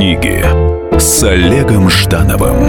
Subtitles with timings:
[0.00, 0.42] Книги
[0.98, 2.68] с Олегом Ждановым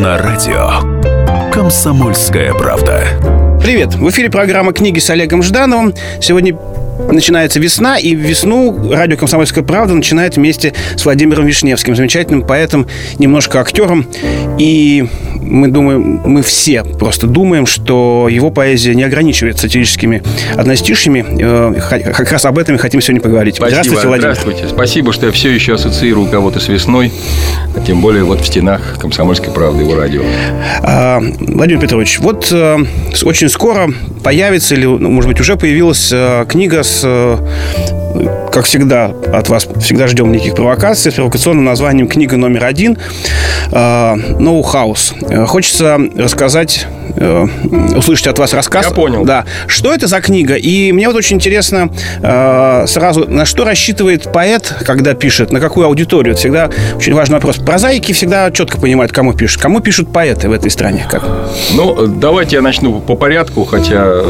[0.00, 3.02] на радио Комсомольская правда.
[3.62, 3.94] Привет!
[3.94, 5.92] В эфире программа «Книги с Олегом Ждановым».
[6.22, 6.56] Сегодня
[7.10, 12.86] начинается весна, и весну радио «Комсомольская правда» начинает вместе с Владимиром Вишневским, замечательным поэтом,
[13.18, 14.06] немножко актером.
[14.58, 15.06] И
[15.44, 20.22] мы думаем, мы все просто думаем, что его поэзия не ограничивается сатирическими
[20.56, 21.24] одностишьями.
[21.40, 21.74] Э,
[22.12, 23.56] как раз об этом и хотим сегодня поговорить.
[23.56, 23.82] Спасибо.
[23.82, 24.34] Здравствуйте, Владимир.
[24.34, 24.68] Здравствуйте.
[24.68, 27.12] Спасибо, что я все еще ассоциирую кого-то с весной,
[27.76, 30.22] а тем более вот в стенах «Комсомольской правды» его радио.
[30.82, 32.78] А, Владимир Петрович, вот а,
[33.22, 33.90] очень скоро
[34.22, 37.04] появится, или, ну, может быть, уже появилась а, книга с
[38.52, 42.96] как всегда, от вас всегда ждем неких провокаций с провокационным названием «Книга номер один»
[43.70, 45.46] «No House».
[45.46, 46.86] Хочется рассказать,
[47.96, 48.86] услышать от вас рассказ.
[48.86, 49.24] Я понял.
[49.24, 49.44] Да.
[49.66, 50.54] Что это за книга?
[50.54, 51.90] И мне вот очень интересно
[52.86, 56.32] сразу, на что рассчитывает поэт, когда пишет, на какую аудиторию?
[56.32, 57.56] Это всегда очень важный вопрос.
[57.56, 59.62] Прозаики всегда четко понимают, кому пишут.
[59.62, 61.06] Кому пишут поэты в этой стране?
[61.10, 61.24] Как?
[61.72, 64.22] Ну, давайте я начну по порядку, хотя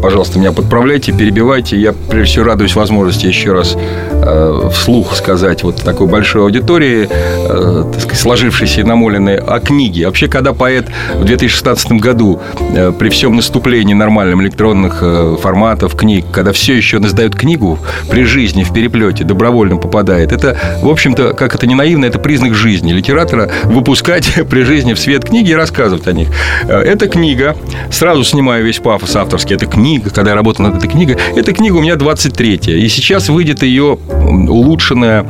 [0.00, 1.76] пожалуйста, меня подправляйте, перебивайте.
[1.76, 7.84] Я, прежде всего, радуюсь возможности еще раз э, вслух сказать вот такой большой аудитории, э,
[7.92, 10.06] так сказать, сложившейся и намоленной, о книге.
[10.06, 12.40] Вообще, когда поэт в 2016 году
[12.74, 17.78] э, при всем наступлении нормальным электронных э, форматов книг, когда все еще издают книгу
[18.10, 22.54] при жизни, в переплете, добровольно попадает, это, в общем-то, как это не наивно, это признак
[22.54, 26.28] жизни литератора выпускать при жизни в свет книги и рассказывать о них.
[26.64, 27.56] Э, эта книга,
[27.90, 31.16] сразу снимаю весь пафос авторский, это книга, книга, когда я работал над этой книгой.
[31.34, 32.76] Эта книга у меня 23-я.
[32.76, 33.98] И сейчас выйдет ее
[34.48, 35.26] улучшенная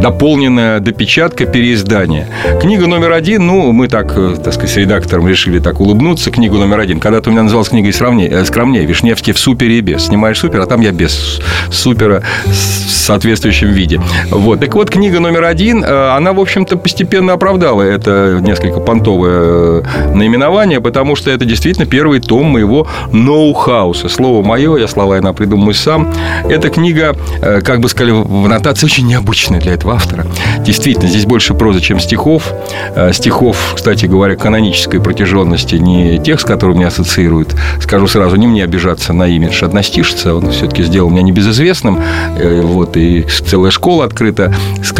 [0.00, 2.28] дополненная допечатка, переиздание.
[2.60, 6.56] Книга номер один, ну, мы так, э, так сказать, с редактором решили так улыбнуться, книгу
[6.56, 7.00] номер один.
[7.00, 10.06] Когда-то у меня называлась книга сравнее, э, скромнее, Вишневский в супере и без.
[10.06, 14.00] Снимаешь супер, а там я без супера в соответствующем виде.
[14.30, 14.60] Вот.
[14.60, 19.84] Так вот, книга номер один, э, она, в общем-то, постепенно оправдала это несколько понтовое
[20.14, 24.08] наименование, потому что это действительно первый том моего ноу-хауса.
[24.08, 26.12] Слово мое, я слова я придумаю сам.
[26.48, 27.16] Эта книга,
[27.64, 30.26] как бы сказали в аннотации, очень необычная для этого автора.
[30.60, 32.52] Действительно, здесь больше прозы, чем стихов.
[32.94, 37.54] Э, стихов, кстати говоря, канонической протяженности, не тех, с которыми ассоциируют.
[37.80, 42.00] Скажу сразу, не мне обижаться на имидж одностишца, он все-таки сделал меня небезызвестным.
[42.38, 44.54] Э, вот, и целая школа открыта,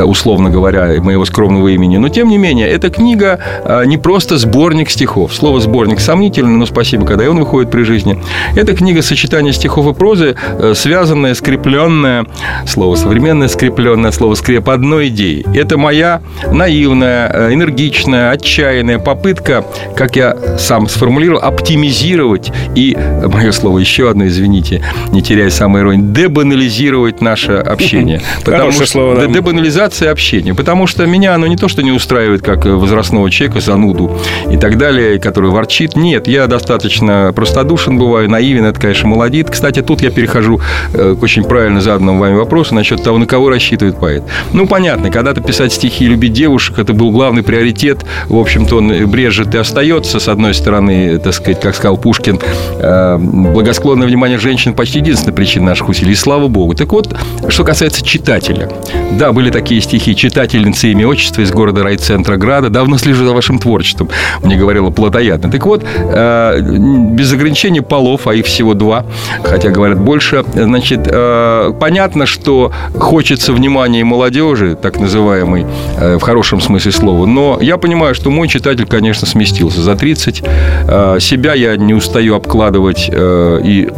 [0.05, 1.97] условно говоря, моего скромного имени.
[1.97, 5.35] Но, тем не менее, эта книга э, не просто сборник стихов.
[5.35, 8.23] Слово «сборник» сомнительно, но спасибо, когда и он выходит при жизни.
[8.55, 10.37] Это книга сочетания стихов и прозы,
[10.75, 12.27] связанная, скрепленная,
[12.67, 15.47] слово современное, скрепленное, слово скреп одной идеей.
[15.55, 16.21] Это моя
[16.53, 19.65] наивная, э, энергичная, отчаянная попытка,
[19.97, 22.97] как я сам сформулировал, оптимизировать и,
[23.27, 28.21] мое слово еще одно, извините, не теряя самой иронии, дебанализировать наше общение.
[28.45, 29.27] Потому что слово, да.
[29.27, 30.55] Дебанализация общения.
[30.55, 34.19] Потому что меня оно не то, что не устраивает, как возрастного человека, зануду
[34.51, 35.97] и так далее, который ворчит.
[35.97, 39.51] Нет, я достаточно простодушен бываю, наивен, это, конечно, молодит.
[39.51, 40.61] Кстати, тут я перехожу
[40.93, 44.25] э, к очень правильно заданному вами вопросу насчет того, на кого рассчитывает поэт.
[44.53, 48.05] Ну, понятно, когда-то писать стихи и любить девушек, это был главный приоритет.
[48.29, 52.39] В общем-то, он брежет и остается, с одной стороны, так сказать, как сказал Пушкин,
[52.79, 56.15] э, благосклонное внимание женщин почти единственная причина наших усилий.
[56.15, 56.75] Слава богу.
[56.75, 57.15] Так вот,
[57.49, 58.71] что касается читателя.
[59.13, 62.71] Да, были такие стихи «Читательница имя отчество» из города райцентра Града.
[62.71, 64.09] Давно слежу за вашим творчеством,
[64.43, 65.51] мне говорила плотоядно.
[65.51, 69.05] Так вот, э, без ограничения полов, а их всего два,
[69.43, 75.67] хотя говорят больше, значит, э, понятно, что хочется внимания молодежи, молодежи, так называемый
[75.99, 77.27] э, в хорошем смысле слова.
[77.27, 80.43] Но я понимаю, что мой читатель, конечно, сместился за 30.
[80.43, 83.89] Э, себя я не устаю обкладывать э, и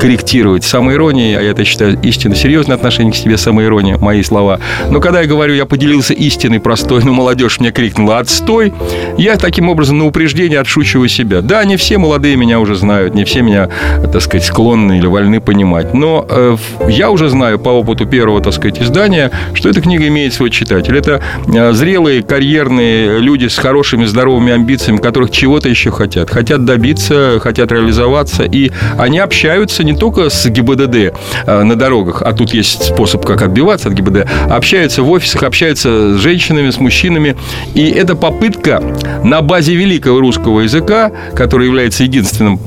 [0.00, 4.58] корректировать самоиронией, а я это считаю истинно серьезное отношение к себе самоирония, мои слова.
[4.90, 8.72] Но когда я говорю, я поделился истиной простой, но молодежь мне крикнула «отстой»,
[9.18, 11.42] я таким образом на упреждение отшучиваю себя.
[11.42, 13.68] Да, не все молодые меня уже знают, не все меня,
[14.12, 16.56] так сказать, склонны или вольны понимать, но э,
[16.88, 20.96] я уже знаю по опыту первого, так сказать, издания, что эта книга имеет свой читатель.
[20.96, 26.30] Это э, зрелые, карьерные люди с хорошими, здоровыми амбициями, которых чего-то еще хотят.
[26.30, 31.14] Хотят добиться, хотят реализоваться, и они общаются не только с ГИБДД
[31.46, 36.16] э, на дорогах, а тут есть способ, как отбиваться от ГИБДД, общаются в офисах, общаются
[36.16, 37.36] с женщинами, с мужчинами.
[37.74, 38.82] И это попытка
[39.24, 42.58] на базе великого русского языка, который является единственным,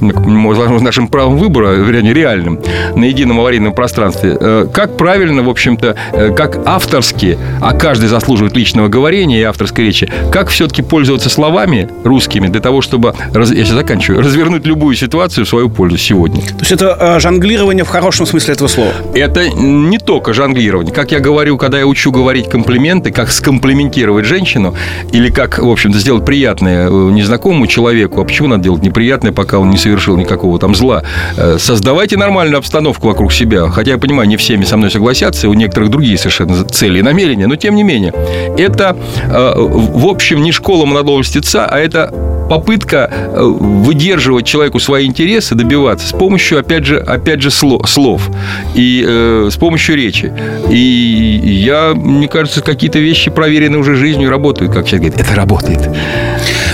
[0.84, 2.60] нашим правом выбора, вернее, реальным,
[2.96, 8.56] на едином аварийном пространстве, э, как правильно, в общем-то, э, как авторски, а каждый заслуживает
[8.56, 13.70] личного говорения и авторской речи, как все-таки пользоваться словами русскими для того, чтобы, я сейчас
[13.70, 16.42] заканчиваю, развернуть любую ситуацию в свою пользу сегодня.
[16.42, 18.92] То есть это это э, жонглирование в хорошем смысле этого слова.
[19.14, 20.94] Это не только жонглирование.
[20.94, 24.76] Как я говорю, когда я учу говорить комплименты, как скомплиментировать женщину,
[25.12, 29.60] или как, в общем-то, сделать приятное э, незнакомому человеку, а почему надо делать неприятное, пока
[29.60, 31.04] он не совершил никакого там зла?
[31.38, 33.70] Э, создавайте нормальную обстановку вокруг себя.
[33.70, 37.48] Хотя я понимаю, не всеми со мной согласятся, у некоторых другие совершенно цели и намерения,
[37.48, 38.14] но тем не менее.
[38.58, 38.96] Это,
[39.28, 42.14] в общем, не школа молодого льстеца, а это
[42.50, 48.30] попытка выдерживать человеку свои интересы, добиваться с помощью, опять же, опять же слов
[48.76, 50.34] и э, с помощью речи.
[50.70, 55.90] И я, мне кажется, какие-то вещи проверены уже жизнью, работают, как человек говорит, это работает.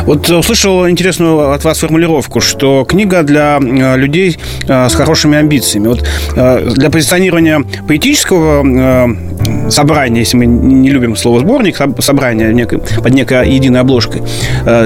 [0.06, 4.38] Вот услышал интересную от вас формулировку, что книга для э, людей
[4.68, 5.88] э, с хорошими амбициями.
[5.88, 8.64] Вот э, для позиционирования поэтического
[9.70, 14.22] собрания, если мы не любим слово сборник, собрание под некой единой обложкой,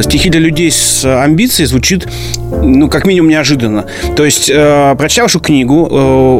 [0.01, 2.07] стихи для людей с амбицией звучит,
[2.51, 3.85] ну, как минимум, неожиданно.
[4.15, 5.85] То есть, прочитав вашу книгу,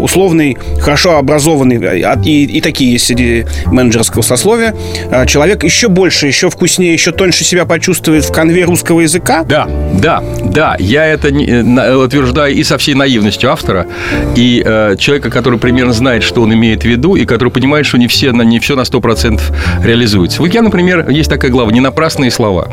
[0.02, 4.76] условный, хорошо образованный, и, и такие есть среди менеджерского сословия,
[5.28, 9.44] человек еще больше, еще вкуснее, еще тоньше себя почувствует в конве русского языка?
[9.44, 10.76] Да, да, да.
[10.80, 13.88] Я это э, утверждаю и со всей наивностью автора,
[14.36, 17.98] и э, человека, который примерно знает, что он имеет в виду, и который понимает, что
[17.98, 19.40] не, все, не все на 100%
[19.84, 20.42] реализуется.
[20.42, 22.70] Вот я, например, есть такая глава «Не напрасные слова».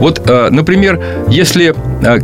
[0.00, 1.74] Вот, э, например, если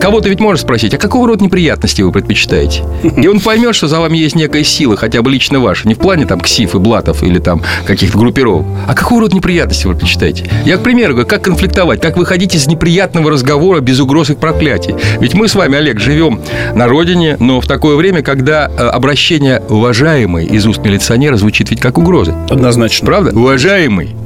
[0.00, 2.82] кого-то ведь можно спросить, а какого рода неприятности вы предпочитаете?
[3.16, 5.98] И он поймет, что за вами есть некая сила, хотя бы лично ваша, не в
[5.98, 8.66] плане там ксив и блатов или там каких-то группировок.
[8.86, 10.50] А какого рода неприятности вы предпочитаете?
[10.64, 14.34] Я, к примеру, говорю, как конфликтовать, как выходить из неприятностей приятного разговора без угроз и
[14.34, 14.96] проклятий.
[15.20, 16.40] Ведь мы с вами, Олег, живем
[16.74, 21.80] на родине, но в такое время, когда э, обращение «уважаемый» из уст милиционера звучит ведь
[21.80, 22.34] как угроза.
[22.50, 23.06] Однозначно.
[23.06, 23.38] Правда?
[23.38, 24.16] Уважаемый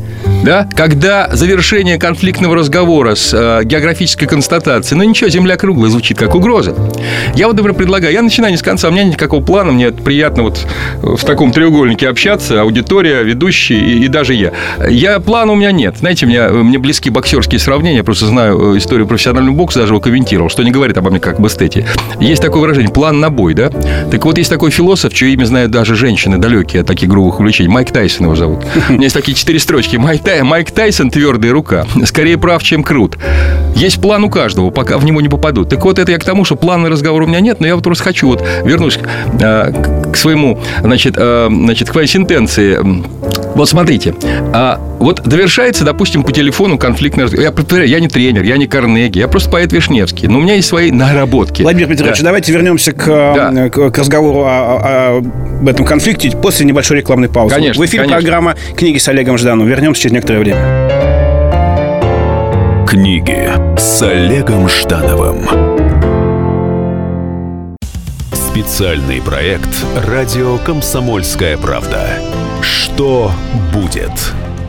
[0.44, 6.34] да, когда завершение конфликтного разговора с э, географической констатацией, ну ничего, земля круглая звучит как
[6.34, 6.74] угроза.
[7.34, 10.44] Я вот, например, предлагаю, я начинаю не с конца, у меня никакого плана, мне приятно
[10.44, 10.66] вот
[11.02, 14.52] в таком треугольнике общаться, аудитория, ведущий и, и даже я.
[14.88, 15.96] Я плана у меня нет.
[15.98, 20.00] Знаете, мне, мне близки боксерские сравнения, я просто знаю э, историю профессионального бокса, даже его
[20.00, 21.86] комментировал, что не говорит обо мне как об эстете.
[22.20, 23.70] Есть такое выражение, план на бой, да?
[24.10, 27.70] Так вот, есть такой философ, чье имя знают даже женщины далекие от таких грубых увлечений.
[27.70, 28.64] Майк Тайсон его зовут.
[28.90, 29.96] У меня есть такие четыре строчки.
[29.96, 31.86] Майк Майк Тайсон твердая рука.
[32.04, 33.18] Скорее прав, чем крут.
[33.76, 35.68] Есть план у каждого, пока в него не попадут.
[35.68, 37.84] Так вот, это я к тому, что плана разговора у меня нет, но я вот
[37.84, 38.98] просто хочу вот вернусь
[39.40, 39.72] э,
[40.12, 42.78] к своему, значит, э, значит, к своей сентенции.
[43.54, 44.14] Вот смотрите,
[44.52, 47.52] а вот довершается, допустим, по телефону конфликтный разговор.
[47.70, 50.28] Я, я не тренер, я не Карнеги, я просто поэт Вишневский.
[50.28, 51.62] Но у меня есть свои наработки.
[51.62, 52.24] Владимир Петрович, да.
[52.24, 53.68] давайте вернемся к, да.
[53.68, 57.54] к, к разговору о, о, об этом конфликте после небольшой рекламной паузы.
[57.54, 58.22] Конечно, В эфире конечно.
[58.22, 59.68] программа «Книги с Олегом Ждановым».
[59.68, 60.60] Вернемся через некоторое время.
[62.88, 65.46] Книги с Олегом Ждановым.
[68.32, 69.68] Специальный проект
[70.06, 72.08] «Радио Комсомольская правда».
[72.62, 73.32] Что
[73.72, 74.10] будет?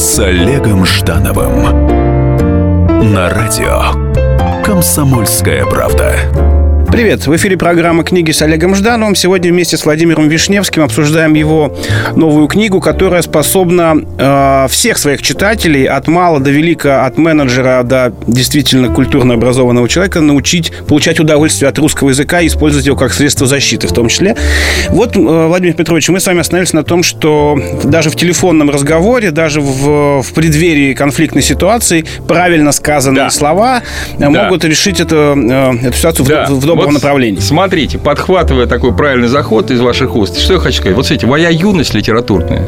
[0.00, 1.62] с Олегом Ждановым
[3.12, 6.59] на радио «Комсомольская правда».
[6.90, 7.24] Привет!
[7.24, 9.14] В эфире программа «Книги с Олегом Ждановым».
[9.14, 11.78] Сегодня вместе с Владимиром Вишневским обсуждаем его
[12.16, 18.12] новую книгу, которая способна э, всех своих читателей, от мала до велика, от менеджера до
[18.26, 23.46] действительно культурно образованного человека, научить получать удовольствие от русского языка и использовать его как средство
[23.46, 24.36] защиты в том числе.
[24.88, 29.30] Вот, э, Владимир Петрович, мы с вами остановились на том, что даже в телефонном разговоре,
[29.30, 33.30] даже в, в преддверии конфликтной ситуации правильно сказанные да.
[33.30, 33.82] слова
[34.18, 34.28] да.
[34.28, 36.46] могут решить это, э, эту ситуацию да.
[36.46, 37.40] в, в добром вот направлении.
[37.40, 40.96] Смотрите, подхватывая такой правильный заход из ваших уст, что я хочу сказать?
[40.96, 42.62] Вот смотрите, моя юность литературная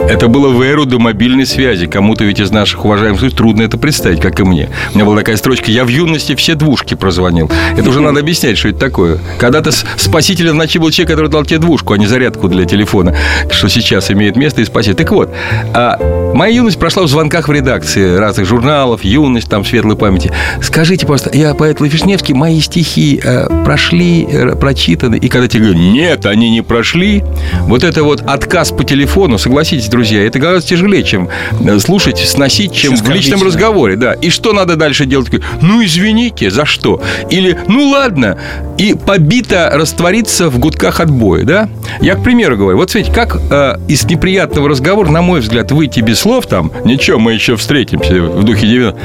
[0.00, 1.86] это было в эру до мобильной связи.
[1.86, 4.68] Кому-то ведь из наших уважаемых слушателей трудно это представить, как и мне.
[4.92, 7.50] У меня была такая строчка «Я в юности все двушки прозвонил».
[7.76, 9.18] Это уже надо объяснять, что это такое.
[9.38, 13.14] Когда-то спасителем ночи был человек, который дал тебе двушку, а не зарядку для телефона,
[13.50, 14.96] что сейчас имеет место и спасибо.
[14.96, 15.30] Так вот,
[15.72, 20.32] а моя юность прошла в звонках в редакции разных журналов, юность, там, светлой памяти.
[20.62, 25.80] Скажите, просто, я поэт Лафишневский, мои стихи э, прошли, э, прочитаны, и когда тебе говорят,
[25.80, 27.24] нет, они не прошли,
[27.62, 30.26] вот это вот отказ по телефону, согласитесь, друзья.
[30.26, 31.28] Это гораздо тяжелее, чем
[31.60, 33.96] э, слушать, сносить, чем в личном разговоре.
[33.96, 34.14] Да.
[34.14, 35.28] И что надо дальше делать?
[35.60, 37.00] Ну, извините, за что?
[37.30, 38.38] Или, ну, ладно.
[38.78, 41.68] И побито раствориться в гудках отбоя, да?
[42.00, 46.00] Я, к примеру, говорю, вот смотрите, как э, из неприятного разговора, на мой взгляд, выйти
[46.00, 49.00] без слов там, ничего, мы еще встретимся в духе 90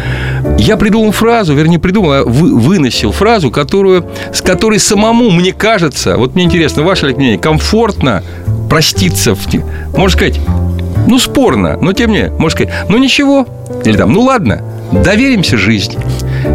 [0.59, 6.17] Я придумал фразу, вернее, придумал, а вы, выносил фразу, которую, с которой самому, мне кажется,
[6.17, 8.23] вот мне интересно, ваше ли мнение, комфортно
[8.69, 9.47] проститься, в,
[9.97, 10.39] можно сказать,
[11.07, 13.47] ну, спорно, но тем не менее, можно сказать, ну, ничего,
[13.83, 14.61] или там, ну, ладно,
[14.91, 15.97] доверимся жизни.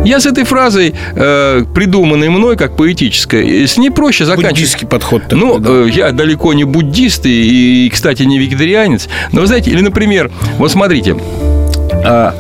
[0.05, 4.55] Я с этой фразой, э, придуманной мной как поэтической, с ней проще заканчивать.
[4.55, 5.23] Буддийский подход.
[5.25, 5.71] Такой, ну, да.
[5.71, 9.09] э, я далеко не буддист и, и, кстати, не вегетарианец.
[9.33, 11.17] Но вы знаете, или, например, вот смотрите,
[11.93, 12.33] э,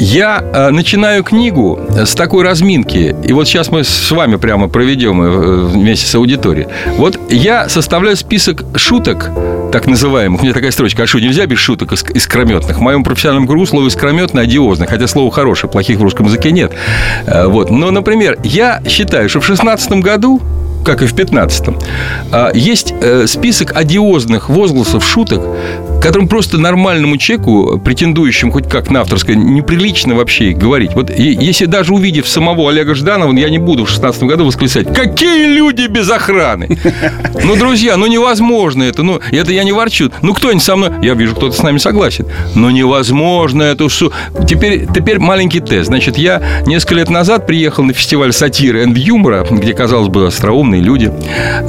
[0.00, 5.22] я э, начинаю книгу с такой разминки, и вот сейчас мы с вами прямо проведем
[5.22, 6.68] э, вместе с аудиторией.
[6.96, 9.30] Вот я составляю список шуток,
[9.70, 10.40] так называемых.
[10.40, 12.78] У меня такая строчка, а что, нельзя без шуток искрометных?
[12.78, 16.72] В моем профессиональном кругу слово искрометное одиозно, хотя слово хорошее, плохих в русском языке нет.
[17.26, 17.70] Э, вот.
[17.70, 20.40] Но, например, я считаю, что в 16 году
[20.84, 21.78] как и в 15-м,
[22.32, 25.42] а, есть э, список одиозных возгласов, шуток,
[26.00, 30.94] которым просто нормальному человеку, претендующему хоть как на авторское, неприлично вообще говорить.
[30.94, 35.46] Вот если даже увидев самого Олега Жданова, я не буду в 16 году восклицать, какие
[35.46, 36.78] люди без охраны!
[37.44, 40.10] Ну, друзья, ну невозможно это, ну, это я не ворчу.
[40.22, 42.26] Ну, кто-нибудь со мной, я вижу, кто-то с нами согласен.
[42.54, 44.12] Но невозможно это, что...
[44.48, 45.88] Теперь, теперь маленький тест.
[45.88, 50.30] Значит, я несколько лет назад приехал на фестиваль сатиры и юмора, где, казалось бы,
[50.70, 51.12] остроумные люди,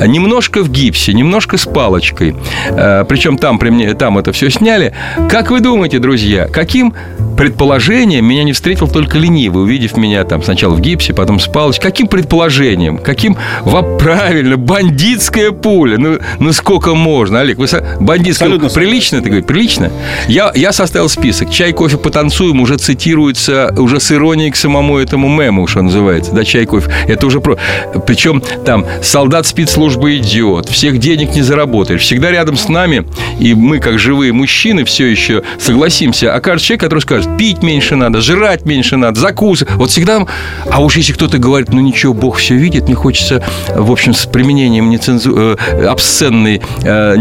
[0.06, 2.36] немножко в гипсе, немножко с палочкой.
[2.70, 4.94] Э, Причем там, при мне, там это все сняли.
[5.30, 6.94] Как вы думаете, друзья, каким
[7.38, 11.92] предположением меня не встретил только ленивый, увидев меня там сначала в гипсе, потом с палочкой?
[11.92, 12.98] Каким предположением?
[12.98, 13.36] Каким...
[13.62, 13.82] Во...
[13.82, 15.98] Правильно, бандитская пуля.
[15.98, 17.58] Ну, ну сколько можно, Олег?
[17.58, 17.98] Вы со...
[18.00, 19.46] Бандитская Абсолютно Прилично, ты говоришь?
[19.46, 19.92] Прилично?
[20.28, 21.50] Я, я составил список.
[21.50, 26.32] Чай, кофе, потанцуем уже цитируется уже с иронией к самому этому мему, что называется.
[26.32, 26.92] Да, чай, кофе.
[27.08, 27.58] Это уже про...
[28.06, 32.02] Причем там солдат спецслужбы идет, всех денег не заработаешь.
[32.02, 33.06] Всегда рядом с нами,
[33.40, 38.22] и мы, как живые мужчины, все еще согласимся, окажется человек, который скажет, пить меньше надо,
[38.22, 39.74] жрать меньше надо, закусывать.
[39.76, 40.26] Вот всегда...
[40.70, 43.44] А уж если кто-то говорит, ну ничего, Бог все видит, мне хочется,
[43.76, 45.58] в общем, с применением нецензу...
[45.58, 47.16] э, обсценной э,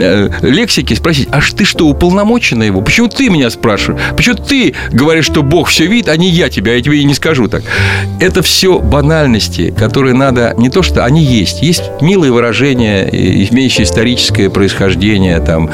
[0.00, 2.80] э, лексики спросить, а ты что, уполномочена его?
[2.80, 4.00] Почему ты меня спрашиваешь?
[4.16, 7.14] Почему ты говоришь, что Бог все видит, а не я тебя, я тебе и не
[7.14, 7.62] скажу так?
[8.20, 11.62] Это все банальности, которые надо не то, что они есть.
[11.62, 13.08] Есть милые выражения,
[13.50, 15.70] имеющие историческое происхождение, там,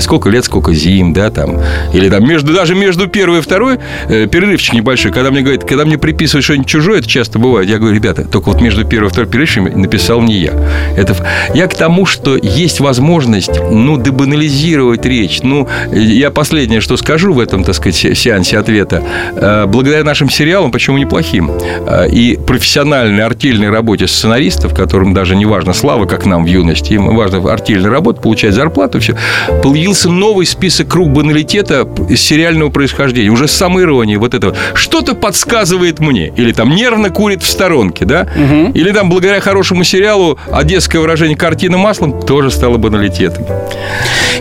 [0.00, 1.60] сколько лет, сколько зим, да, там,
[1.92, 3.78] или там между, даже между первой и второй
[4.08, 7.78] э, перерывчик небольшой, когда мне говорят, когда мне приписывают что-нибудь чужое, это часто бывает, я
[7.78, 10.52] говорю, ребята, только вот между первой и второй перерывчиком написал не я.
[10.96, 11.14] Это,
[11.54, 15.40] я к тому, что есть возможность, ну, дебанализировать речь.
[15.42, 19.02] Ну, я последнее, что скажу в этом, так сказать, сеансе ответа.
[19.34, 24.06] Э, благодаря нашим сериалам, почему неплохим, э, и профессиональной артельной работе
[24.52, 28.54] сценаристов, которым даже не важно слава, как нам в юности, им важно артельная работа, получать
[28.54, 29.16] зарплату, все,
[29.62, 34.54] появился новый список круг баналитета сериального происхождения, уже с самой иронией вот этого.
[34.74, 36.32] Что-то подсказывает мне.
[36.36, 38.28] Или там нервно курит в сторонке, да?
[38.36, 38.72] Угу.
[38.74, 43.44] Или там благодаря хорошему сериалу одесское выражение «картина маслом» тоже стало баналитетом.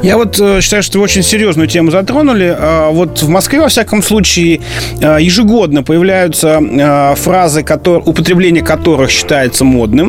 [0.01, 2.55] Я вот э, считаю, что вы очень серьезную тему затронули.
[2.57, 4.61] А, вот в Москве, во всяком случае,
[4.99, 10.00] э, ежегодно появляются э, фразы, которые, употребление которых считается модным.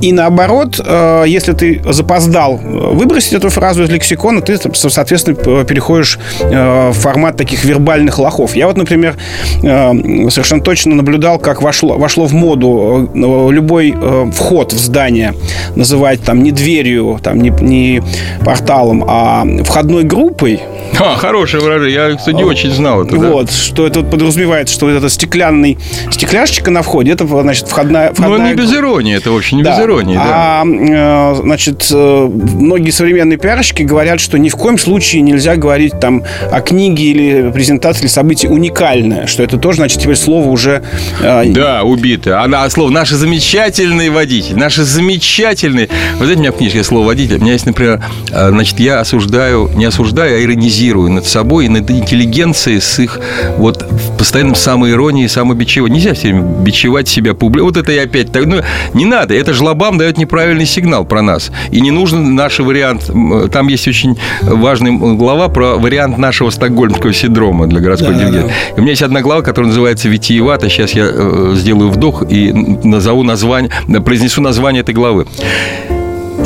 [0.00, 0.78] И наоборот,
[1.26, 8.18] если ты запоздал выбросить эту фразу из лексикона, ты, соответственно, переходишь в формат таких вербальных
[8.18, 8.56] лохов.
[8.56, 9.16] Я вот, например,
[9.60, 13.10] совершенно точно наблюдал, как вошло, вошло в моду
[13.50, 13.94] любой
[14.32, 15.34] вход в здание
[15.74, 18.02] называть там не дверью, там не, не
[18.44, 20.60] порталом, а входной группой.
[21.00, 22.10] А, хорошее выражение.
[22.10, 23.16] Я, кстати, не очень знал это.
[23.16, 23.52] Вот, да.
[23.52, 25.78] что это подразумевает, что вот это стеклянный
[26.10, 29.76] стекляшечка на входе, это, значит, входная, входная Ну, не без иронии, это вообще не да.
[29.76, 30.62] без иронии, да.
[30.62, 35.98] А, э, значит, э, многие современные пиарщики говорят, что ни в коем случае нельзя говорить
[36.00, 40.82] там о книге или презентации или событии уникальное, что это тоже, значит, теперь слово уже...
[41.20, 42.40] Э, да, убито.
[42.40, 45.88] А слово «наши замечательные водители», «наши замечательные...»
[46.18, 47.36] Вы знаете, у меня в книжке слово «водитель».
[47.36, 51.90] У меня есть, например, значит, я осуждаю, не осуждаю, а иронизирую над собой и над
[51.90, 53.20] интеллигенцией с их
[53.58, 53.84] вот
[54.18, 55.94] постоянным самоиронией, самобичеванием.
[55.94, 57.64] Нельзя все время бичевать себя публично.
[57.64, 58.60] Вот это я опять так, ну,
[58.92, 59.34] не надо.
[59.34, 61.50] Это жлобам дает неправильный сигнал про нас.
[61.70, 63.10] И не нужен наш вариант.
[63.52, 68.54] Там есть очень важный глава про вариант нашего стокгольмского синдрома для городской да, интеллигенции.
[68.70, 68.74] Да.
[68.76, 70.68] у меня есть одна глава, которая называется «Витиевато».
[70.68, 73.70] Сейчас я э, сделаю вдох и назову название,
[74.04, 75.26] произнесу название этой главы.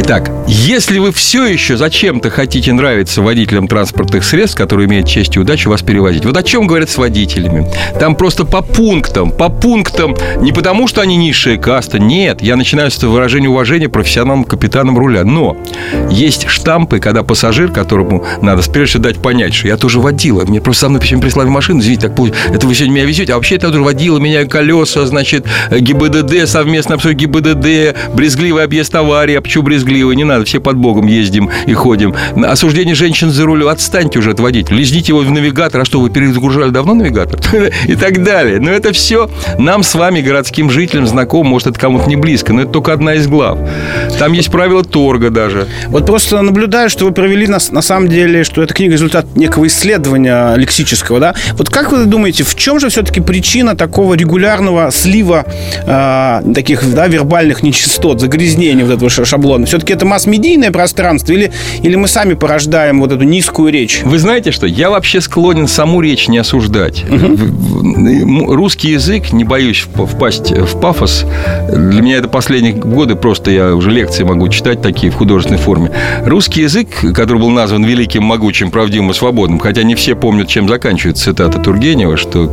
[0.00, 5.40] Итак, если вы все еще зачем-то хотите нравиться водителям транспортных средств, которые имеют честь и
[5.40, 7.67] удачу вас перевозить, вот о чем говорят с водителями?
[7.99, 12.93] Там просто по пунктам, по пунктам, не потому что они низшая каста, нет, я начинаю
[12.93, 15.57] с выражения уважения профессионалам капитанам руля, но
[16.11, 20.83] есть штампы, когда пассажир, которому надо прежде дать понять, что я тоже водила, мне просто
[20.83, 23.69] со мной почему прислали машину, извините, так это вы сегодня меня везете, а вообще это
[23.69, 29.88] тоже водила, меняю колеса, значит, ГИБДД, совместно обсудим ГИБДД, брезгливый объезд аварии, а почему брезгливый?
[29.88, 32.14] Счастливы, не надо, все под Богом ездим и ходим.
[32.37, 36.11] Осуждение женщин за рулем, отстаньте уже от водителя, лезните его в навигатор, а что, вы
[36.11, 37.40] перезагружали давно навигатор?
[37.87, 38.61] И так далее.
[38.61, 42.62] Но это все нам с вами, городским жителям, знакомо, может, это кому-то не близко, но
[42.62, 43.59] это только одна из глав.
[44.18, 45.66] Там есть правила торга даже.
[45.88, 49.66] Вот просто наблюдаю, что вы провели на, на самом деле, что эта книга результат некого
[49.66, 51.35] исследования лексического, да?
[51.52, 55.47] Вот как вы думаете, в чем же все-таки причина такого регулярного слива
[55.87, 59.66] э, таких, да, вербальных нечистот, загрязнения вот этого шаблона?
[59.66, 64.02] Все-таки все-таки это масс-медийное пространство или, или мы сами порождаем вот эту низкую речь?
[64.04, 64.66] Вы знаете что?
[64.66, 67.04] Я вообще склонен саму речь не осуждать.
[67.08, 68.54] Угу.
[68.54, 71.25] Русский язык, не боюсь впасть в пафос,
[71.73, 75.92] для меня это последние годы просто я уже лекции могу читать такие в художественной форме.
[76.25, 80.68] Русский язык, который был назван великим, могучим, правдивым и свободным, хотя не все помнят, чем
[80.68, 82.52] заканчивается цитата Тургенева, что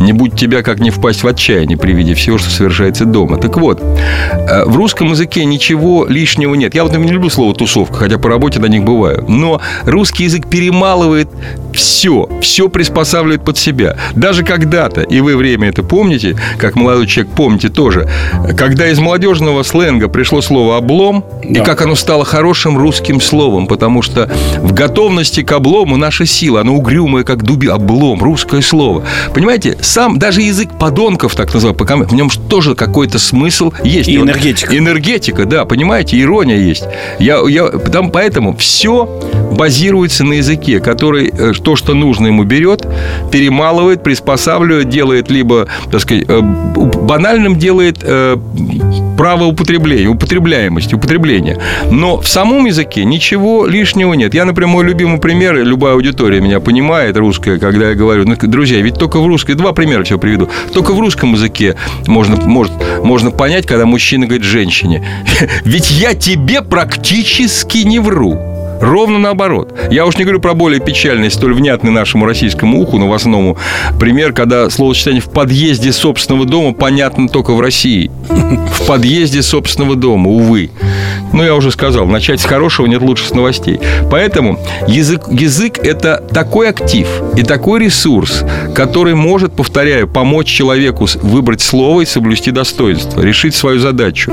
[0.00, 3.36] «не будь тебя, как не впасть в отчаяние при виде всего, что совершается дома».
[3.36, 6.74] Так вот, э, в русском языке ничего лишнего нет нет.
[6.74, 9.24] Я вот не люблю слово тусовка, хотя по работе на них бываю.
[9.28, 11.28] Но русский язык перемалывает
[11.72, 13.96] все, все приспосабливает под себя.
[14.14, 18.08] Даже когда-то, и вы время это помните, как молодой человек помните тоже,
[18.56, 21.60] когда из молодежного сленга пришло слово «облом», да.
[21.60, 26.60] и как оно стало хорошим русским словом, потому что в готовности к облому наша сила,
[26.60, 29.04] оно угрюмое, как дуби, облом, русское слово.
[29.34, 34.08] Понимаете, сам даже язык подонков, так называемый, в нем тоже какой-то смысл есть.
[34.08, 34.76] И энергетика.
[34.76, 36.84] Энергетика, да, понимаете, ирония есть.
[37.18, 39.08] Я, я, там, поэтому все
[39.54, 42.86] базируется на языке, который э, то, что нужно ему берет,
[43.30, 48.36] перемалывает, приспосабливает, делает либо, так сказать, э, банальным делает э,
[49.16, 51.58] право употребления, употребляемость, употребление.
[51.90, 54.34] Но в самом языке ничего лишнего нет.
[54.34, 58.80] Я, например, мой любимый пример, любая аудитория меня понимает, русская, когда я говорю, ну, друзья,
[58.80, 63.30] ведь только в русской, два примера все приведу, только в русском языке можно, может, можно
[63.30, 65.06] понять, когда мужчина говорит женщине,
[65.64, 68.53] ведь я тебе практически не вру.
[68.84, 69.74] Ровно наоборот.
[69.90, 73.56] Я уж не говорю про более печальный, столь внятный нашему российскому уху новостному
[73.98, 78.10] пример, когда словосочетание «в подъезде собственного дома» понятно только в России.
[78.28, 80.70] В подъезде собственного дома, увы.
[81.32, 83.80] Ну, я уже сказал, начать с хорошего нет лучше с новостей.
[84.10, 88.44] Поэтому язык, язык– это такой актив и такой ресурс,
[88.74, 94.30] который может, повторяю, помочь человеку выбрать слово и соблюсти достоинство, решить свою задачу,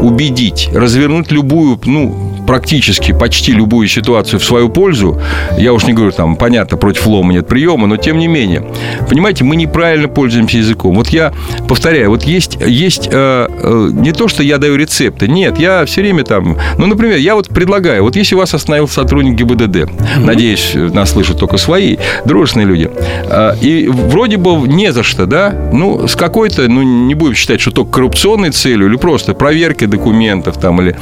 [0.00, 5.20] убедить, развернуть любую, ну, практически почти любую ситуацию в свою пользу,
[5.58, 8.64] я уж не говорю, там, понятно, против лома нет приема, но тем не менее,
[9.08, 10.96] понимаете, мы неправильно пользуемся языком.
[10.96, 11.32] Вот я
[11.68, 16.00] повторяю, вот есть, есть э, э, не то, что я даю рецепты, нет, я все
[16.02, 20.24] время там, ну, например, я вот предлагаю, вот если у вас остановил сотрудник ГИБДД, mm-hmm.
[20.24, 25.54] надеюсь, нас слышат только свои, дружественные люди, э, и вроде бы не за что, да,
[25.72, 30.58] ну, с какой-то, ну, не будем считать, что только коррупционной целью, или просто проверкой документов
[30.58, 30.96] там, или...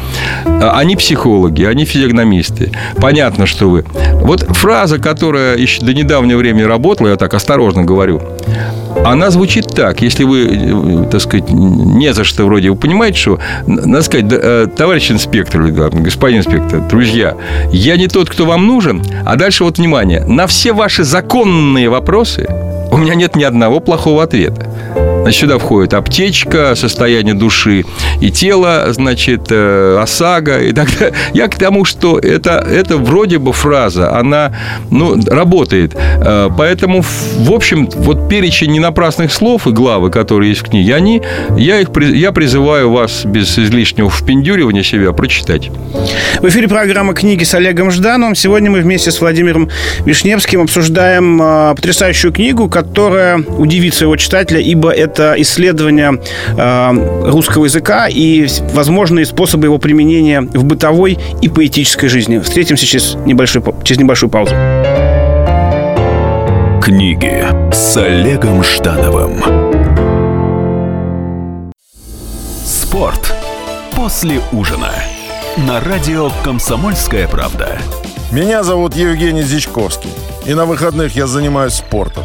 [0.45, 2.73] Э, они психологи, они физиогномисты.
[3.01, 3.85] Понятно, что вы.
[4.15, 8.21] Вот фраза, которая еще до недавнего времени работала, я так осторожно говорю,
[9.05, 13.39] она звучит так, если вы, э, так сказать, не за что вроде, вы понимаете, что,
[13.67, 17.37] надо сказать, э, товарищ инспектор, господин инспектор, друзья,
[17.73, 22.49] я не тот, кто вам нужен, а дальше вот внимание, на все ваши законные вопросы
[22.91, 24.67] у меня нет ни одного плохого ответа.
[25.23, 27.85] Значит, сюда входит аптечка, состояние души
[28.21, 31.15] и тела, значит, э, ОСАГО и так далее.
[31.35, 34.57] Я к тому, что это, это вроде бы фраза, она
[34.91, 35.95] ну, работает.
[35.95, 41.23] Э, поэтому, в общем, вот перечень ненапрасных слов и главы, которые есть в книге, они,
[41.57, 45.71] я, их, я призываю вас без излишнего впендюривания себя прочитать.
[46.41, 48.35] В эфире программа «Книги» с Олегом Ждановым.
[48.35, 49.69] Сегодня мы вместе с Владимиром
[50.07, 56.19] Вишневским обсуждаем э, потрясающую книгу, которая удивит своего читателя, ибо это исследование
[56.57, 62.39] э, русского языка и возможные способы его применения в бытовой и поэтической жизни.
[62.39, 64.55] Встретимся через, небольшой, через небольшую паузу.
[66.83, 69.43] Книги с Олегом Ждановым.
[72.65, 73.35] Спорт
[73.95, 74.91] после ужина.
[75.69, 77.77] На радио «Комсомольская правда».
[78.33, 80.11] Меня зовут Евгений Зичковский.
[80.47, 82.25] И на выходных я занимаюсь спортом.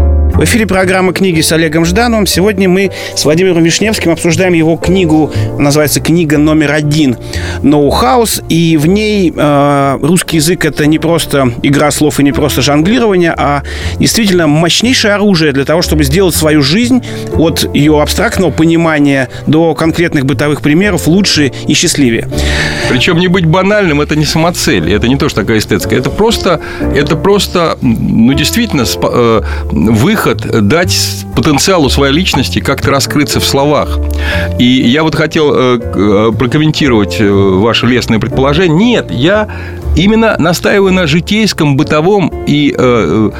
[0.41, 2.25] В эфире программа «Книги» с Олегом Ждановым.
[2.25, 7.15] Сегодня мы с Владимиром Вишневским обсуждаем его книгу, называется «Книга номер один.
[7.61, 8.41] Ноу-хаус».
[8.49, 13.35] И в ней э, русский язык– это не просто игра слов и не просто жонглирование,
[13.37, 13.61] а
[13.99, 17.03] действительно мощнейшее оружие для того, чтобы сделать свою жизнь
[17.35, 22.27] от ее абстрактного понимания до конкретных бытовых примеров лучше и счастливее.
[22.89, 25.99] Причем не быть банальным– это не самоцель, это не то, что такая эстетская.
[25.99, 26.61] Это просто,
[26.95, 33.99] это просто ну, действительно, э, выход выход дать потенциалу своей личности как-то раскрыться в словах.
[34.59, 38.77] И я вот хотел э, э, прокомментировать э, ваше лестное предположение.
[38.77, 39.47] Нет, я
[39.95, 43.31] именно настаиваю на житейском, бытовом и, э,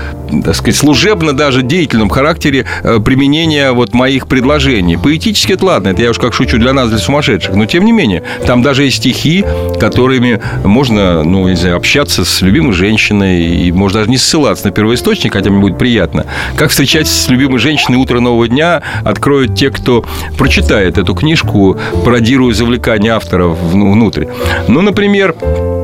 [0.43, 2.65] так сказать, служебно даже деятельном характере
[3.05, 4.99] применения вот моих предложений.
[5.03, 7.91] Поэтически это ладно, это я уж как шучу для нас, для сумасшедших, но тем не
[7.91, 9.43] менее, там даже есть стихи,
[9.79, 14.71] которыми можно, ну, не знаю, общаться с любимой женщиной, и можно даже не ссылаться на
[14.71, 16.25] первоисточник, хотя мне будет приятно.
[16.55, 20.05] Как встречать с любимой женщиной утро нового дня откроют те, кто
[20.37, 24.25] прочитает эту книжку, пародируя завлекание авторов внутрь.
[24.67, 25.80] Ну, например, Э,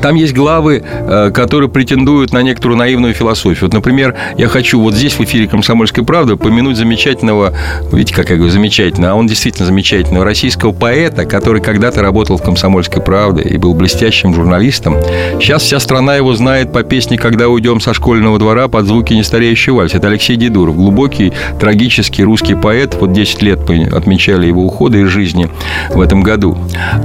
[0.00, 3.64] там есть главы, э, которые претендуют на некоторую наивную философию.
[3.66, 7.54] Вот, например, я хочу вот здесь в эфире «Комсомольской правды» помянуть замечательного,
[7.92, 12.42] видите, как я говорю, замечательно, а он действительно замечательного российского поэта, который когда-то работал в
[12.42, 14.96] «Комсомольской правде» и был блестящим журналистом.
[15.38, 19.76] Сейчас вся страна его знает по песне «Когда уйдем со школьного двора» под звуки нестареющего
[19.76, 19.98] вальса.
[19.98, 22.96] Это Алексей Дедуров, глубокий, трагический русский поэт.
[23.00, 25.48] Вот 10 лет мы отмечали его ухода из жизни
[25.90, 26.58] в этом году.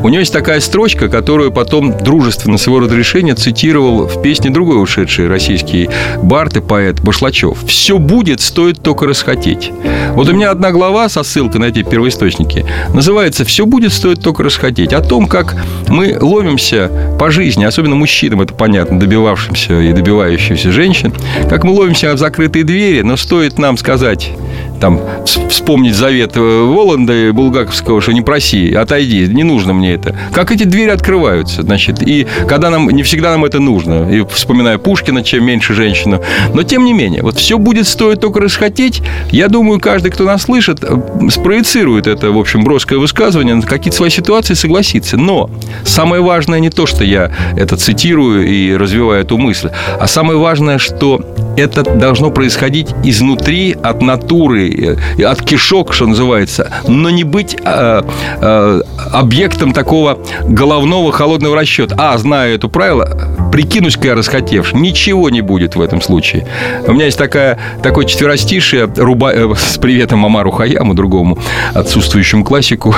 [0.03, 4.81] У него есть такая строчка, которую потом дружественно на своего разрешения цитировал в песне другой
[4.81, 5.89] ушедший российский
[6.23, 7.57] бард и поэт Башлачев.
[7.67, 9.73] «Все будет, стоит только расхотеть».
[10.13, 14.41] Вот у меня одна глава со ссылкой на эти первоисточники называется «Все будет, стоит только
[14.41, 14.93] расхотеть».
[14.93, 15.57] О том, как
[15.89, 16.89] мы ловимся
[17.19, 21.13] по жизни, особенно мужчинам, это понятно, добивавшимся и добивающимся женщин,
[21.49, 24.31] как мы ловимся в закрытые двери, но стоит нам сказать
[24.79, 30.15] там вспомнить завет э, Воланда и Булгаковского, что не проси, отойди, не нужно мне это.
[30.31, 34.77] Как эти двери открываются, значит, и когда нам, не всегда нам это нужно, и вспоминая
[34.77, 36.21] Пушкина, чем меньше женщину,
[36.53, 40.43] но тем не менее, вот все будет стоить только расхотеть, я думаю, каждый, кто нас
[40.43, 40.97] слышит, э,
[41.29, 45.17] спроецирует это, в общем, броское высказывание на какие-то свои ситуации согласится.
[45.17, 45.49] Но
[45.83, 50.77] самое важное не то, что я это цитирую и развиваю эту мысль, а самое важное,
[50.77, 51.21] что
[51.57, 58.01] это должно происходить изнутри, от натуры, э, от кишок, что называется, но не быть э,
[58.41, 58.81] э,
[59.11, 61.95] объектом такого головного холодного расчета.
[61.97, 63.07] А, знаю это правило,
[63.51, 64.79] прикинусь-ка я расхотевший.
[64.79, 66.47] Ничего не будет в этом случае.
[66.87, 71.37] У меня есть такая, такое четверостишее руба, э, с приветом Мамару Хаяму, другому
[71.75, 72.95] отсутствующему классику.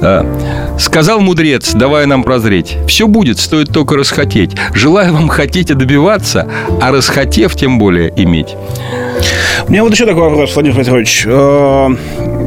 [0.00, 0.24] Э,
[0.78, 2.78] Сказал мудрец, давая нам прозреть.
[2.88, 4.56] Все будет, стоит только расхотеть.
[4.72, 6.48] Желаю вам хотеть и добиваться,
[6.80, 8.56] а расхотев тем более иметь.
[9.68, 11.26] У меня вот еще такой вопрос, Владимир Петрович.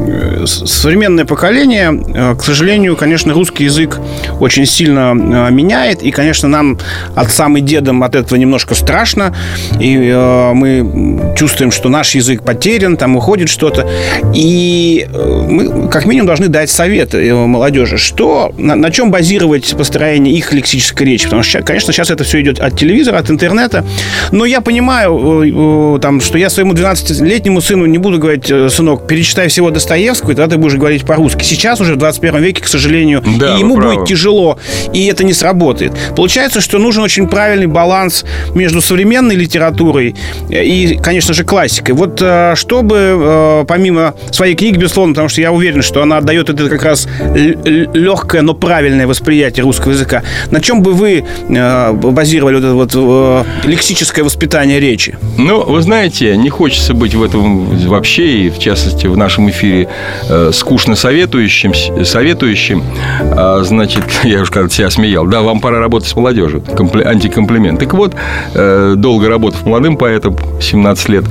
[0.10, 4.00] Э, современное поколение, э, к сожалению, конечно, русский язык
[4.40, 6.02] очень сильно э, меняет.
[6.04, 6.78] И, конечно, нам,
[7.16, 9.36] отцам и дедам, от этого немножко страшно.
[9.80, 9.98] И
[10.54, 13.88] мы чувствуем, что наш язык потерян, там уходит что-то.
[14.34, 20.54] И мы, как минимум, должны дать совет молодежи, что, на, на чем базировать построение их
[20.54, 21.26] лексической речи.
[21.26, 23.86] Потому что, конечно, сейчас это все идет от телевизора, от интернета.
[24.32, 29.48] Но я понимаю, там, что я своему 12-летнему сыну не буду говорить, э, сынок, перечитай
[29.48, 29.99] всего Достоевского,
[30.32, 31.44] и тогда ты будешь говорить по-русски.
[31.44, 34.58] Сейчас уже в 21 веке, к сожалению, да, и ему будет тяжело,
[34.94, 35.94] и это не сработает.
[36.16, 40.16] Получается, что нужен очень правильный баланс между современной литературой
[40.50, 41.96] и, конечно же, классикой.
[41.96, 46.70] Вот э, чтобы, помимо своей книги, безусловно, потому что я уверен, что она отдает это
[46.70, 53.00] как раз легкое, но правильное восприятие русского языка, на чем бы вы базировали вот это
[53.00, 55.18] вот лексическое воспитание речи?
[55.38, 59.89] Ну, вы знаете, не хочется быть в этом вообще, и в частности в нашем эфире
[60.30, 61.74] э, скучно советующим,
[62.04, 62.84] советующим,
[63.22, 67.80] а, значит, я уже как себя смеял, да, вам пора работать с молодежью, компли, антикомплимент.
[67.80, 68.16] Так вот,
[68.54, 71.26] э, долго работав молодым поэтом, 17 лет,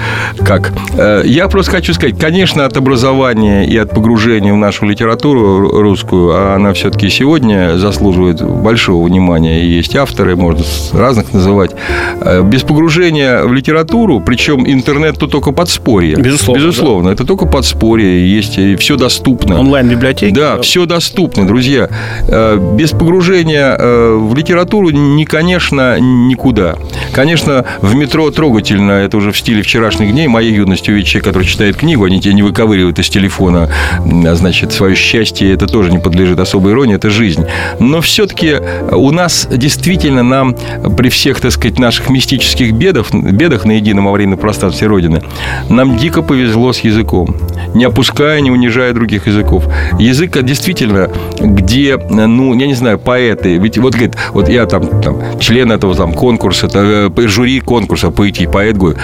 [0.44, 0.73] как.
[0.97, 6.33] Э, я просто хочу сказать, конечно, от образования и от погружения в нашу литературу русскую,
[6.35, 11.73] а она все-таки сегодня заслуживает большого внимания, и есть авторы, можно разных называть,
[12.21, 16.16] э, без погружения в литературу, причем интернет тут только подспорье.
[16.16, 16.61] Безусловно.
[16.61, 17.14] Безусловно, да.
[17.14, 19.59] это только подспорье, есть все доступно.
[19.61, 20.35] Онлайн-библиотеки?
[20.35, 21.88] Да, все доступно, друзья.
[22.29, 26.77] Э, без погружения э, в литературу, не, конечно, никуда.
[27.12, 31.44] Конечно, в метро трогательно, это уже в стиле вчерашних дней, моей юности увидеть человек, который
[31.44, 33.70] читает книгу, они тебя не выковыривают из телефона,
[34.01, 37.44] а значит, свое счастье, это тоже не подлежит особой иронии, это жизнь.
[37.81, 38.57] Но все-таки
[38.90, 40.57] у нас действительно нам
[40.96, 45.22] при всех, так сказать, наших мистических бедах, бедах на едином аварийном пространстве Родины,
[45.68, 47.37] нам дико повезло с языком,
[47.74, 49.64] не опуская, не унижая других языков.
[49.99, 51.11] Язык действительно,
[51.41, 55.95] где, ну, я не знаю, поэты, ведь вот, говорит, вот я там, там член этого
[55.95, 58.99] там конкурса, это, э, жюри конкурса поэзии, поэт, говорю,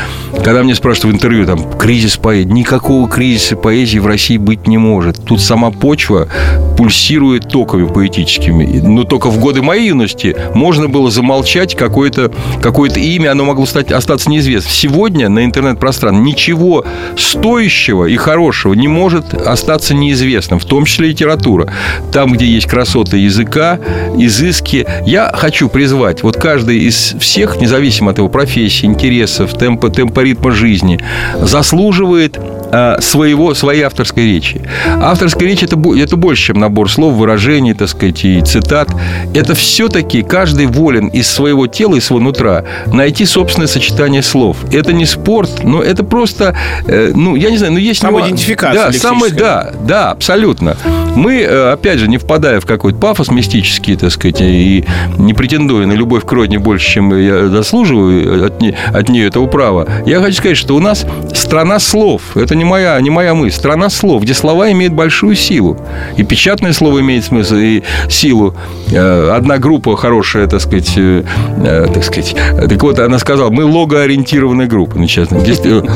[0.45, 4.79] когда мне спрашивают в интервью, там, кризис поэзии, никакого кризиса поэзии в России быть не
[4.79, 5.25] может.
[5.25, 6.29] Тут сама почва
[6.77, 8.81] пульсирует токами поэтическими.
[8.81, 12.33] Но только в годы моей юности можно было замолчать какое-то
[12.63, 14.73] какое имя, оно могло стать, остаться неизвестным.
[14.73, 16.85] Сегодня на интернет-пространстве ничего
[17.17, 19.14] стоящего и хорошего не может
[19.47, 21.73] остаться неизвестным, в том числе литература.
[22.13, 23.79] Там, где есть красота языка,
[24.17, 24.87] изыски.
[25.07, 30.51] Я хочу призвать, вот каждый из всех, независимо от его профессии, интересов, темпа, темпа ритма
[30.51, 30.99] жизни,
[31.41, 32.39] заслуживает
[32.75, 34.61] Э, своего, своей авторской речи.
[35.01, 38.89] Авторская речь это, это больше, чем набор слов, выражений, так сказать, и цитат.
[39.33, 44.57] Это все-таки каждый волен из своего тела, из своего нутра найти собственное сочетание слов.
[44.73, 46.57] Это не спорт, но это просто,
[46.89, 48.01] э, ну, я не знаю, но есть...
[48.01, 50.77] Самоидентификация Да, самое, да, да, абсолютно.
[51.17, 54.85] Мы, э, опять же, не впадая в какой-то пафос мистический, так сказать, и
[55.19, 59.47] не претендуя на любовь к родине больше, чем я заслуживаю от, не, от нее этого
[59.47, 62.23] права, я хочу сказать, что у нас страна слов.
[62.37, 63.57] Это не моя, не моя мысль.
[63.57, 65.79] Страна слов, где слова имеют большую силу.
[66.17, 68.55] И печатное слово имеет смысл, и силу.
[68.91, 71.23] Э, одна группа хорошая, так сказать, э,
[71.65, 72.35] э, так сказать.
[72.69, 74.99] Так вот, она сказала, мы логоориентированная группа.
[74.99, 75.39] Ну, честно.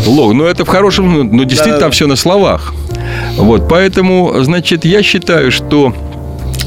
[0.07, 0.35] Лог.
[0.35, 2.73] Но это в хорошем, но ну, действительно там все на словах.
[3.37, 5.94] Вот, поэтому, значит, я считаю, что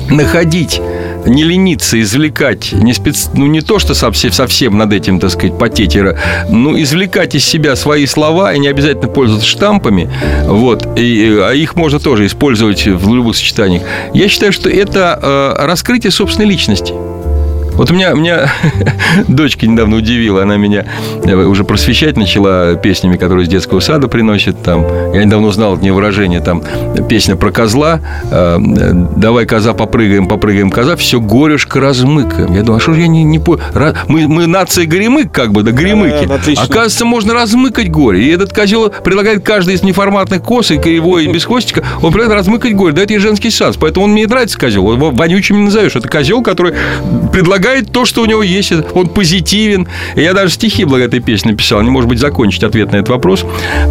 [0.09, 0.81] находить
[1.25, 3.29] не лениться, извлекать, не спец...
[3.33, 5.97] ну, не то, что совсем, совсем над этим, так сказать, потеть,
[6.49, 10.09] ну, извлекать из себя свои слова и не обязательно пользоваться штампами,
[10.45, 13.83] вот, и, а их можно тоже использовать в любых сочетаниях.
[14.13, 16.93] Я считаю, что это э, раскрытие собственной личности.
[17.73, 18.51] Вот у меня, меня
[19.27, 20.85] дочка недавно удивила, она меня
[21.23, 24.61] э, уже просвещать начала песнями, которые из детского сада приносит.
[24.61, 26.61] Там, я недавно узнал от нее выражение, там,
[27.09, 28.57] песня про козла, э,
[29.15, 32.53] давай коза попрыгаем, попрыгаем коза, все горюшка размыкаем.
[32.53, 33.59] Я думаю, а что же я не, не по...
[34.07, 36.29] Мы, мы нация горемык, как бы, да, горемыки.
[36.59, 38.23] Оказывается, можно размыкать горе.
[38.23, 42.41] И этот козел предлагает каждый из неформатных кос, и кривой, и без хвостика, он предлагает
[42.41, 42.93] размыкать горе.
[42.93, 43.77] Да, это и женский сад.
[43.79, 44.83] Поэтому он мне нравится козел.
[44.83, 45.95] Вонючим не назовешь.
[45.95, 46.73] Это козел, который
[47.31, 48.71] предлагает предлагает то, что у него есть.
[48.93, 49.87] Он позитивен.
[50.15, 51.81] Я даже стихи благодаря этой песне написал.
[51.81, 53.45] Не может быть закончить ответ на этот вопрос.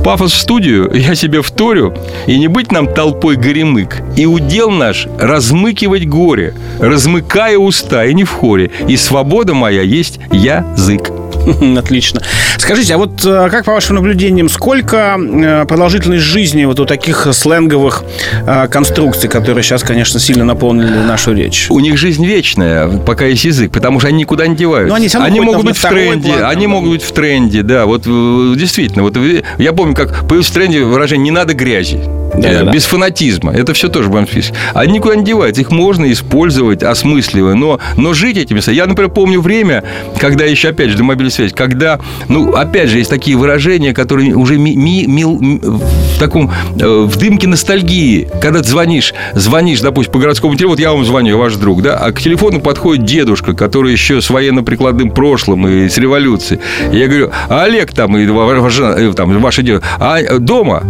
[0.04, 1.94] Пафос в студию, я себе вторю.
[2.26, 4.02] И не быть нам толпой горемык.
[4.16, 8.70] И удел наш размыкивать горе, размыкая уста и не в хоре.
[8.88, 11.10] И свобода моя есть язык.
[11.78, 12.22] Отлично.
[12.58, 17.28] Скажите, а вот э, как по вашим наблюдениям, сколько э, продолжительность жизни вот у таких
[17.32, 18.04] сленговых
[18.46, 21.66] э, конструкций, которые сейчас, конечно, сильно наполнили нашу речь?
[21.70, 24.90] У них жизнь вечная, пока есть язык, потому что они никуда не деваются.
[24.90, 27.86] Но они они могут быть в тренде, план, они могут быть в тренде, да.
[27.86, 29.16] Вот действительно, вот
[29.58, 32.19] я помню, как появилось в тренде выражение «не надо грязи».
[32.34, 32.90] Да, да, без да.
[32.90, 33.52] фанатизма.
[33.52, 34.54] Это все тоже в моем списке.
[34.74, 35.60] Они никуда не деваются.
[35.60, 37.54] Их можно использовать осмысливая.
[37.54, 38.60] Но, но жить этими...
[38.70, 39.84] Я, например, помню время,
[40.18, 44.34] когда еще, опять же, до мобильной связи, когда, ну, опять же, есть такие выражения, которые
[44.34, 48.28] уже ми, ми, ми, в таком, э, в дымке ностальгии.
[48.40, 51.96] Когда ты звонишь, звонишь, допустим, по городскому телефону, вот я вам звоню, ваш друг, да,
[51.96, 56.60] а к телефону подходит дедушка, который еще с военно-прикладным прошлым и с революцией.
[56.92, 60.82] Я говорю, а Олег там, и ваша, э, там, ваша девушка, а дома?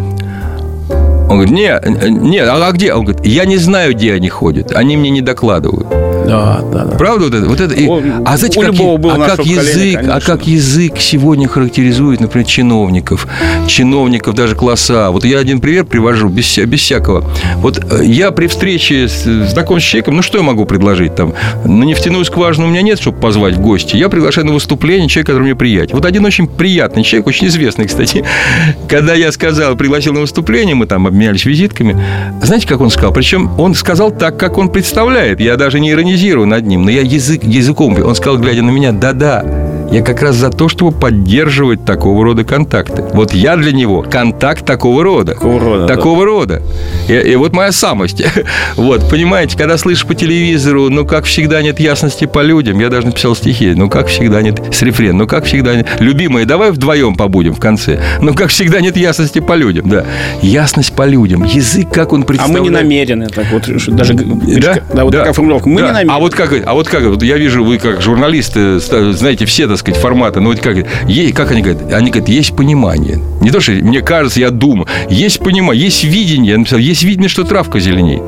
[1.30, 2.92] Он говорит, нет, нет, а где?
[2.92, 4.72] Он говорит, я не знаю, где они ходят.
[4.72, 5.86] Они мне не докладывают.
[6.26, 6.96] Да, да, да.
[6.96, 7.46] Правда вот это?
[7.46, 7.74] Вот это?
[7.74, 7.88] И,
[8.24, 10.14] а знаете, как, а как язык, конечно.
[10.16, 13.26] а как язык сегодня характеризует, например, чиновников,
[13.66, 15.10] чиновников даже класса.
[15.10, 17.24] Вот я один пример привожу без, без всякого.
[17.56, 21.34] Вот э, я при встрече с знакомым человеком, ну что я могу предложить там?
[21.64, 23.96] На нефтяную скважину у меня нет, чтобы позвать в гости.
[23.96, 25.94] Я приглашаю на выступление человека, который мне приятен.
[25.94, 28.24] Вот один очень приятный человек, очень известный, кстати,
[28.88, 31.96] когда я сказал, пригласил на выступление, мы там обменялись визитками.
[32.42, 33.12] Знаете, как он сказал?
[33.12, 35.40] Причем он сказал так, как он представляет.
[35.40, 37.96] Я даже не иронизирую над ним, но я язык, языком.
[38.02, 39.44] Он сказал, глядя на меня, да-да,
[39.90, 43.04] я как раз за то, чтобы поддерживать такого рода контакты.
[43.12, 45.34] Вот я для него контакт такого рода.
[45.34, 45.86] Такого рода.
[45.86, 46.26] Такого да.
[46.26, 46.62] рода.
[47.08, 48.22] И, и вот моя самость.
[48.76, 53.08] вот, понимаете, когда слышишь по телевизору, ну, как всегда нет ясности по людям, я даже
[53.08, 57.16] написал стихи, ну, как всегда нет, с рефрен, ну, как всегда нет, любимые, давай вдвоем
[57.16, 60.04] побудем в конце, ну, как всегда нет ясности по людям, да.
[60.40, 62.60] Ясность по людям, язык, как он представляет.
[62.60, 65.86] А мы не намерены, так вот, даже, да, да вот да, такая формулировка, мы да.
[65.86, 66.12] не намерены.
[66.12, 69.79] А вот как, а вот как, вот я вижу, вы как журналисты, знаете, все, так
[69.80, 73.18] сказать, форматы, ну, вот как, как они говорят, они говорят, есть понимание.
[73.40, 77.28] Не то, что мне кажется, я думаю, есть понимание, есть видение, я написал, есть видение,
[77.28, 78.22] что травка зеленеет.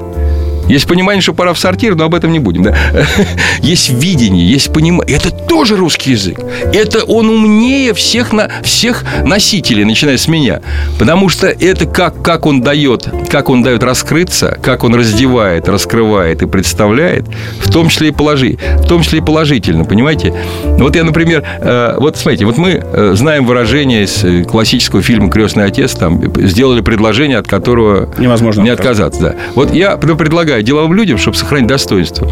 [0.68, 2.62] Есть понимание, что пора в сортир, но об этом не будем.
[2.62, 2.76] Да?
[3.60, 5.16] Есть видение, есть понимание.
[5.16, 6.40] Это тоже русский язык.
[6.72, 10.60] Это он умнее всех, на, всех носителей, начиная с меня.
[10.98, 16.42] Потому что это как, как он дает, как он дает раскрыться, как он раздевает, раскрывает
[16.42, 17.26] и представляет,
[17.60, 20.34] в том числе и положи, в том числе и положительно, понимаете?
[20.64, 25.30] Вот я, например, э, вот смотрите, вот мы э, знаем выражение из э, классического фильма
[25.30, 29.20] «Крестный отец», там сделали предложение, от которого невозможно не отказаться.
[29.20, 29.34] Да.
[29.54, 32.28] Вот я предлагаю деловым людям, чтобы сохранить достоинство.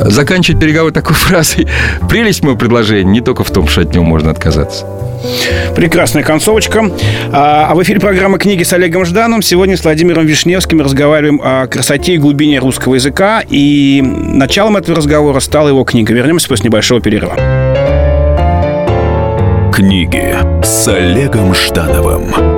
[0.00, 1.68] Заканчивать переговоры такой фразой
[2.08, 4.86] «Прелесть моего предложения не только в том, что от него можно отказаться».
[5.74, 6.90] Прекрасная концовочка.
[7.32, 9.42] А, а в эфире программы «Книги» с Олегом Жданом.
[9.42, 13.42] Сегодня с Владимиром Вишневским разговариваем о красоте и глубине русского языка.
[13.48, 16.14] И началом этого разговора стала его книга.
[16.14, 17.34] Вернемся после небольшого перерыва.
[19.72, 22.57] Книги с Олегом Ждановым.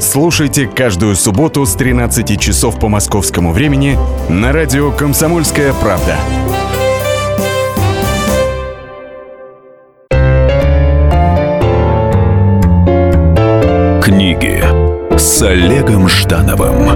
[0.00, 3.96] Слушайте каждую субботу с 13 часов по московскому времени
[4.28, 6.16] на радио «Комсомольская правда».
[14.02, 14.62] Книги
[15.16, 16.86] с Олегом Ждановым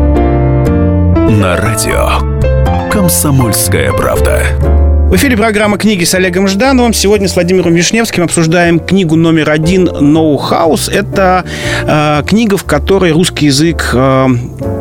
[1.41, 4.78] на радио «Комсомольская правда».
[5.09, 6.93] В эфире программа «Книги» с Олегом Ждановым.
[6.93, 10.91] Сегодня с Владимиром Вишневским обсуждаем книгу номер один «Ноу-хаус».
[10.91, 11.47] Это
[11.87, 14.27] э, книга, в которой русский язык э,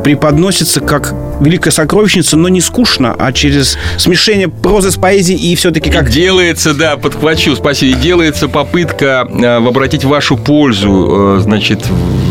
[0.03, 5.89] преподносится как великая сокровищница, но не скучно, а через смешение прозы с поэзией и все-таки
[5.89, 6.09] как...
[6.09, 7.99] Делается, да, подхвачу, спасибо.
[7.99, 11.83] Делается попытка э, обратить вашу пользу, э, значит,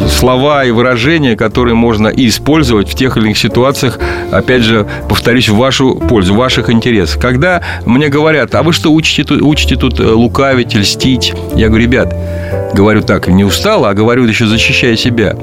[0.08, 3.98] слова и выражения, которые можно использовать в тех или иных ситуациях,
[4.30, 7.20] опять же, повторюсь, в вашу пользу, в ваших интересах.
[7.20, 11.32] Когда мне говорят, а вы что, учите, учите тут э, лукавить, льстить?
[11.54, 12.14] Я говорю, ребят,
[12.74, 15.36] говорю так, не устал, а говорю еще защищая себя.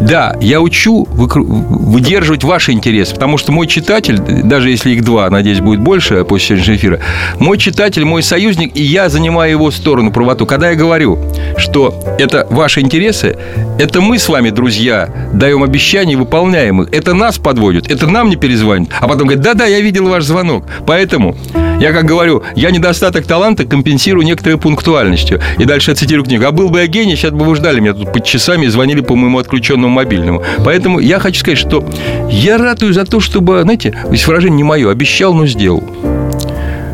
[0.00, 5.60] Да, я учу выдерживать ваши интересы, потому что мой читатель, даже если их два, надеюсь,
[5.60, 7.00] будет больше после сегодняшнего эфира,
[7.38, 10.46] мой читатель, мой союзник, и я занимаю его сторону правоту.
[10.46, 11.18] Когда я говорю,
[11.58, 13.36] что это ваши интересы,
[13.78, 16.88] это мы с вами, друзья, даем обещания и выполняем их.
[16.92, 18.88] Это нас подводят, это нам не перезвонят.
[19.00, 20.64] А потом говорят, да-да, я видел ваш звонок.
[20.86, 21.36] Поэтому
[21.80, 25.40] я, как говорю, я недостаток таланта компенсирую некоторой пунктуальностью.
[25.58, 26.44] И дальше я цитирую книгу.
[26.44, 29.00] А был бы я гений, сейчас бы вы ждали меня тут под часами и звонили
[29.00, 30.42] по моему отключенному мобильному.
[30.62, 31.82] Поэтому я хочу сказать, что
[32.28, 35.82] я ратую за то, чтобы, знаете, выражение не мое, обещал, но сделал.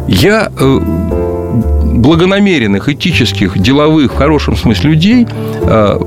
[0.07, 0.79] Я э,
[1.97, 5.27] благонамеренных, этических, деловых, в хорошем смысле людей,
[5.63, 5.99] э,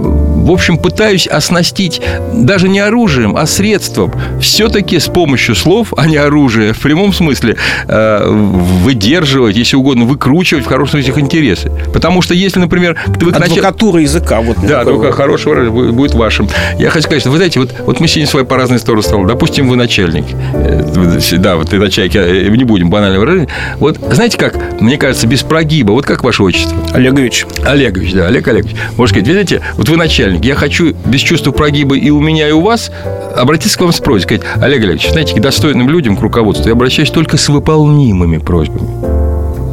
[0.46, 2.02] в общем, пытаюсь оснастить
[2.34, 4.12] даже не оружием, а средством.
[4.42, 7.56] Все-таки с помощью слов, а не оружия, в прямом смысле,
[7.88, 11.72] э, выдерживать, если угодно, выкручивать в хорошем смысле их интересы.
[11.94, 12.98] Потому что если, например...
[13.08, 14.18] Вы Адвокатура начал...
[14.18, 14.42] языка.
[14.42, 16.50] Вот да, только хорошего будет вашим.
[16.78, 19.04] Я хочу сказать, что, вы знаете, вот, вот мы сегодня с вами по разные стороны
[19.04, 19.26] стали.
[19.26, 20.26] Допустим, вы начальник.
[21.38, 23.50] Да, вот ты начальник, не будем банально выражать.
[23.78, 25.92] Вот знаете как, мне кажется, без прогиб прогиба.
[25.92, 26.78] Вот как ваше отчество?
[26.94, 27.46] Олегович.
[27.66, 28.76] Олегович, да, Олег Олегович.
[28.98, 32.52] Можно сказать, видите, вот вы начальник, я хочу без чувства прогиба и у меня, и
[32.52, 32.92] у вас
[33.36, 34.38] обратиться к вам с просьбой.
[34.38, 38.90] Сказать, Олег Олегович, знаете, к достойным людям, к руководству, я обращаюсь только с выполнимыми просьбами.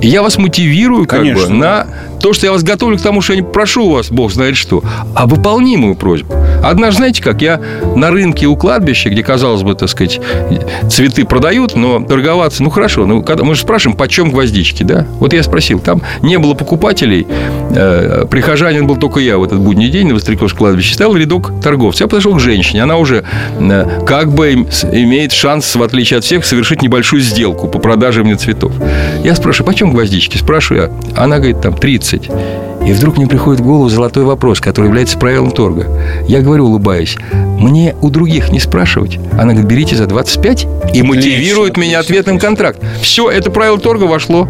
[0.03, 1.49] Я вас мотивирую как Конечно.
[1.49, 1.87] бы на
[2.21, 4.83] то, что я вас готовлю к тому, что я не прошу вас, бог знает что,
[5.15, 6.35] а выполнимую просьбу.
[6.63, 7.61] Однажды, знаете как, я
[7.95, 10.21] на рынке у кладбища, где, казалось бы, так сказать,
[10.91, 15.07] цветы продают, но торговаться, ну хорошо, ну, когда, мы же спрашиваем, почем гвоздички, да?
[15.21, 17.27] Вот я спросил, там не было покупателей,
[17.71, 22.01] э, прихожанин был только я в этот будний день на Востряковском кладбище, стоял рядок торговцев.
[22.01, 23.25] Я подошел к женщине, она уже
[23.59, 28.37] э, как бы имеет шанс, в отличие от всех, совершить небольшую сделку по продаже мне
[28.37, 28.73] цветов.
[29.23, 30.39] Я спрашиваю, почем гвоздички?
[30.39, 30.93] Спрашиваю.
[31.17, 32.06] Она говорит, там, 30.
[32.07, 32.66] 30.
[32.87, 35.87] И вдруг мне приходит в голову золотой вопрос, который является правилом торга.
[36.29, 37.17] Я говорю, улыбаясь,
[37.59, 39.19] мне у других не спрашивать.
[39.33, 42.81] Она говорит, берите за 25 и мотивирует меня ответным контракт.
[43.01, 44.49] Все, это правило торга вошло.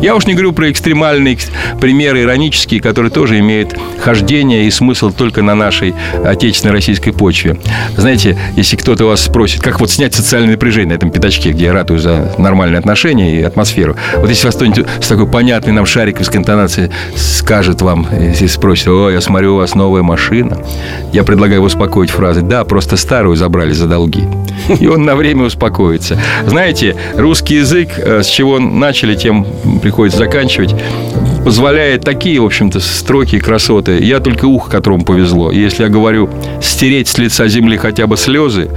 [0.00, 1.50] Я уж не говорю про экстремальные экс-
[1.80, 5.92] примеры иронические, которые тоже имеют хождение и смысл только на нашей
[6.24, 7.58] отечественной российской почве.
[7.96, 11.72] Знаете, если кто-то вас спросит, как вот снять социальное напряжение на этом пятачке, где я
[11.72, 13.96] ратую за нормальные отношения и атмосферу.
[14.18, 19.10] Вот если вас кто-нибудь с такой понятной нам шариковской интонацией скажет вам, если спросит, о,
[19.10, 20.58] я смотрю, у вас новая машина,
[21.12, 24.24] я предлагаю успокоить фразой, да, просто старую забрали за долги.
[24.80, 26.18] И он на время успокоится.
[26.46, 29.46] Знаете, русский язык, э, с чего начали, тем
[29.82, 30.74] приходится заканчивать,
[31.44, 33.98] позволяет такие, в общем-то, строки и красоты.
[34.02, 35.50] Я только ухо, которому повезло.
[35.50, 36.30] И Если я говорю
[36.60, 38.68] стереть с лица земли хотя бы слезы,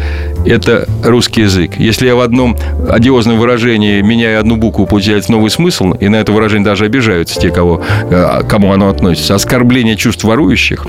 [0.46, 1.78] это русский язык.
[1.78, 2.58] Если я в одном
[2.90, 7.52] одиозном выражении меняю одну букву, получается новый смысл, и на это выражение даже обижаются те,
[7.52, 10.86] кого, э, кому оно относится, оскорбление чувств ворующих,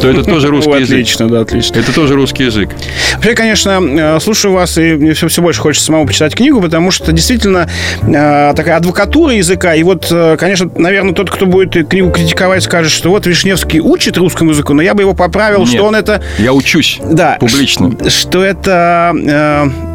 [0.00, 0.90] то это тоже русский язык.
[0.90, 1.78] Отлично, да, отлично.
[1.78, 2.70] Это тоже русский язык.
[3.14, 6.90] Вообще, конечно, э, слушаю вас, и мне все, все больше хочется самому почитать книгу, потому
[6.90, 7.68] что действительно
[8.02, 9.74] э, такая адвокатура языка.
[9.74, 14.50] И вот, конечно, наверное, тот, кто будет книгу критиковать, скажет, что вот Вишневский учит русскому
[14.50, 15.68] языку, но я бы его поправил, Нет.
[15.68, 16.22] что он это...
[16.38, 17.90] Я учусь Да, публично.
[18.08, 19.12] Что это...
[19.14, 19.86] э,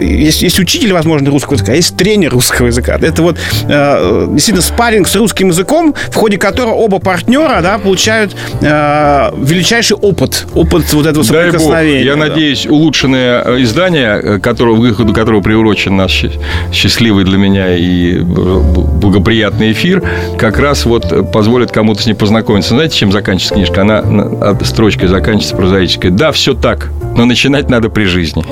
[0.00, 2.98] есть, есть учитель, возможно, русского языка, а есть тренер русского языка.
[3.00, 3.38] Это вот
[3.68, 9.96] э, действительно спарринг с русским языком, в ходе которого оба партнера да, получают э, величайший
[9.96, 10.46] опыт.
[10.54, 11.60] Опыт вот этого Дай бог.
[11.60, 12.04] соприкосновения.
[12.04, 12.28] Я да.
[12.28, 16.24] надеюсь, улучшенное э, издание, э, которого, выходу которого приурочен наш
[16.72, 20.02] счастливый для меня и э, благоприятный эфир,
[20.38, 22.70] как раз вот э, позволит кому-то с ней познакомиться.
[22.74, 23.82] Знаете, чем заканчивается книжка?
[23.82, 26.10] Она строчкой заканчивается прозаической.
[26.10, 28.44] Да, все так, но начинать надо при жизни.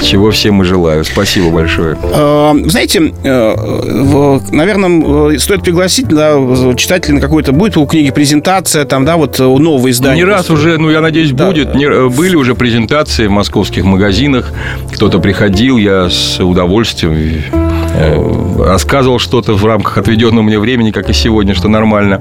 [0.00, 1.04] Чего всем и желаю.
[1.04, 1.96] Спасибо большое.
[2.00, 6.34] Э, Знаете, э, наверное, э, стоит пригласить да,
[6.76, 10.24] читателя на какую-то будет у книги презентация, там, да, вот новое издание.
[10.24, 11.46] Не раз уже, ну, я надеюсь, Да.
[11.46, 11.74] будет.
[11.74, 14.52] Не- были уже презентации в московских магазинах.
[14.94, 17.14] Кто-то приходил, я с удовольствием
[18.58, 22.20] рассказывал что-то в рамках отведенного мне времени, как и сегодня, что нормально.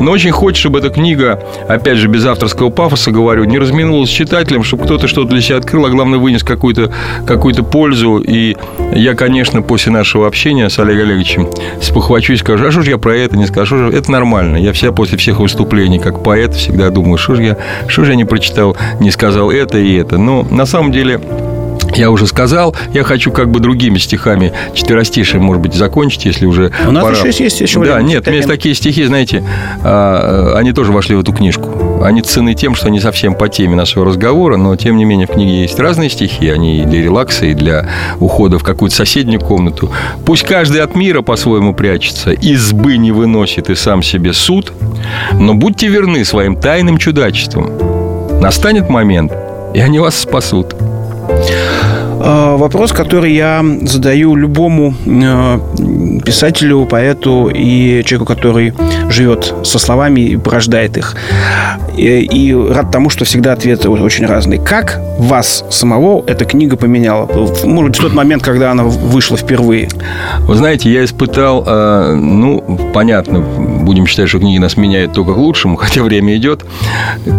[0.00, 4.12] Но очень хочется, чтобы эта книга, опять же, без авторского пафоса, говорю, не разминулась с
[4.12, 6.90] читателем, чтобы кто-то что-то для себя открыл, а главное, вынес какую-то
[7.26, 8.18] какую пользу.
[8.18, 8.56] И
[8.94, 11.48] я, конечно, после нашего общения с Олегом Олеговичем
[11.80, 13.76] спохвачусь, скажу, а что же я про это не скажу?
[13.90, 14.56] Это нормально.
[14.56, 17.56] Я вся после всех выступлений, как поэт, всегда думаю, что же я,
[17.88, 20.18] что же я не прочитал, не сказал это и это.
[20.18, 21.20] Но на самом деле
[21.96, 26.72] я уже сказал, я хочу как бы другими стихами четверостишием, может быть, закончить, если уже
[26.86, 27.16] У нас пора.
[27.16, 28.06] еще есть- еще Да, время.
[28.06, 29.44] нет, у меня есть такие стихи, знаете,
[29.82, 32.02] а, они тоже вошли в эту книжку.
[32.04, 35.30] Они ценны тем, что они совсем по теме нашего разговора, но, тем не менее, в
[35.30, 37.88] книге есть разные стихи, они и для релакса, и для
[38.20, 39.90] ухода в какую-то соседнюю комнату.
[40.26, 44.72] Пусть каждый от мира по-своему прячется, избы не выносит и сам себе суд,
[45.32, 47.70] но будьте верны своим тайным чудачествам.
[48.40, 49.32] Настанет момент,
[49.74, 50.74] и они вас спасут.
[51.28, 55.58] Э, Вопрос, который я задаю любому э,
[56.24, 58.74] писателю, поэту и человеку, который
[59.10, 61.16] живет со словами и порождает их.
[61.96, 64.60] И, и рад тому, что всегда ответы очень разные.
[64.60, 67.26] Как вас самого эта книга поменяла?
[67.64, 69.88] Может быть, в тот момент, когда она вышла впервые.
[70.40, 75.36] Вы знаете, я испытал, э, ну, понятно, будем считать, что книги нас меняют только к
[75.36, 76.64] лучшему, хотя время идет.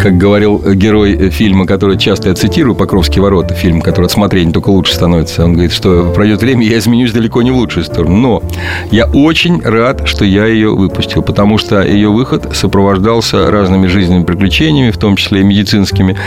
[0.01, 4.69] Как говорил герой фильма, который часто я цитирую, «Покровские ворота», фильм, который от смотрения только
[4.69, 5.43] лучше становится.
[5.43, 8.15] Он говорит, что пройдет время, я изменюсь далеко не в лучшую сторону.
[8.15, 8.43] Но
[8.91, 14.91] я очень рад, что я ее выпустил, потому что ее выход сопровождался разными жизненными приключениями,
[14.91, 16.17] в том числе и медицинскими.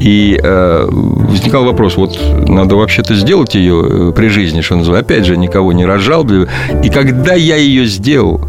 [0.00, 5.14] И э, возникал вопрос, вот надо вообще-то сделать ее э, при жизни, что называется.
[5.14, 6.24] Опять же, никого не рожал.
[6.24, 8.40] И когда я ее сделал,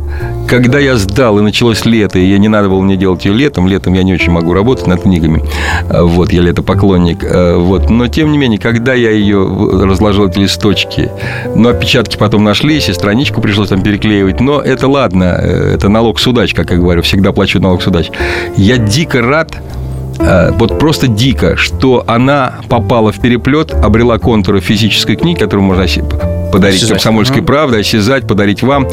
[0.48, 3.68] когда я сдал, и началось лето, и я не надо было мне делать ее летом,
[3.68, 5.44] летом я не очень могу работать над книгами,
[5.90, 9.44] а, вот, я летопоклонник, а, вот, но тем не менее, когда я ее
[9.84, 11.10] разложил эти листочки,
[11.56, 16.20] но опечатки потом нашлись, и страничку пришлось там переклеивать, но это ладно, э, это налог
[16.20, 18.10] судач, как я говорю, всегда плачу налог судач.
[18.56, 19.58] Я дико рад,
[20.20, 25.86] вот просто дико, что она попала в переплет, обрела контуры физической книги, которую можно
[26.56, 26.98] подарить осязать.
[26.98, 27.48] комсомольской ага.
[27.48, 28.88] правды, осязать, подарить вам.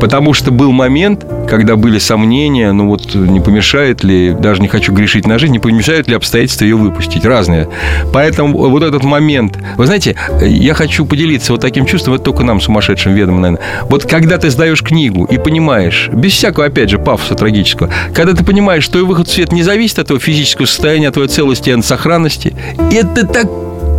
[0.00, 4.92] Потому что был момент, когда были сомнения, ну вот не помешает ли, даже не хочу
[4.92, 7.24] грешить на жизнь, не помешает ли обстоятельства ее выпустить.
[7.24, 7.68] Разные.
[8.12, 9.58] Поэтому вот этот момент...
[9.76, 13.64] Вы знаете, я хочу поделиться вот таким чувством, это только нам, сумасшедшим ведом, наверное.
[13.88, 18.44] Вот когда ты сдаешь книгу и понимаешь, без всякого, опять же, пафоса трагического, когда ты
[18.44, 21.70] понимаешь, что твой выход в свет не зависит от твоего физического состояния, от твоей целости
[21.70, 22.54] и сохранности,
[22.90, 23.48] это так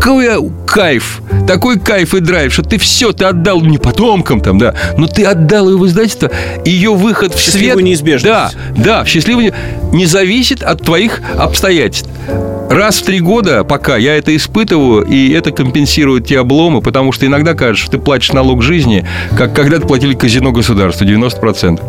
[0.05, 0.29] такой
[0.67, 5.07] кайф, такой кайф и драйв, что ты все, ты отдал не потомкам там, да, но
[5.07, 6.29] ты отдал ее в издательство,
[6.63, 7.75] ее выход в свет...
[7.81, 8.23] неизбежность.
[8.23, 9.51] Да, да, в счастливую
[9.93, 12.07] не зависит от твоих обстоятельств
[12.69, 17.25] раз в три года пока я это испытываю, и это компенсирует те обломы, потому что
[17.25, 19.05] иногда кажется, что ты платишь налог жизни,
[19.37, 21.81] как когда-то платили казино государства, 90%.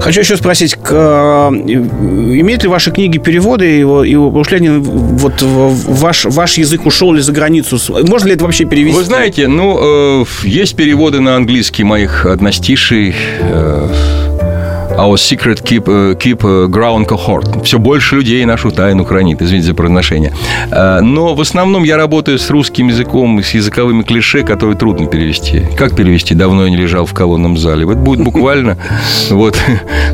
[0.00, 5.34] Хочу еще спросить, к, э, имеют ли ваши книги переводы, и, и ушли они, вот
[5.40, 7.78] ваш, ваш язык ушел ли за границу?
[8.06, 8.96] Можно ли это вообще перевести?
[8.96, 13.88] Вы знаете, ну, э, есть переводы на английский моих одностишей, э,
[14.96, 17.64] Our secret keep, uh, keep uh, ground cohort.
[17.64, 20.32] Все больше людей нашу тайну хранит, извините за произношение.
[20.70, 25.62] Uh, но в основном я работаю с русским языком, с языковыми клише, которые трудно перевести.
[25.76, 26.36] Как перевести?
[26.36, 27.84] Давно я не лежал в колонном зале.
[27.84, 28.78] Это будет буквально.
[29.30, 29.58] Вот.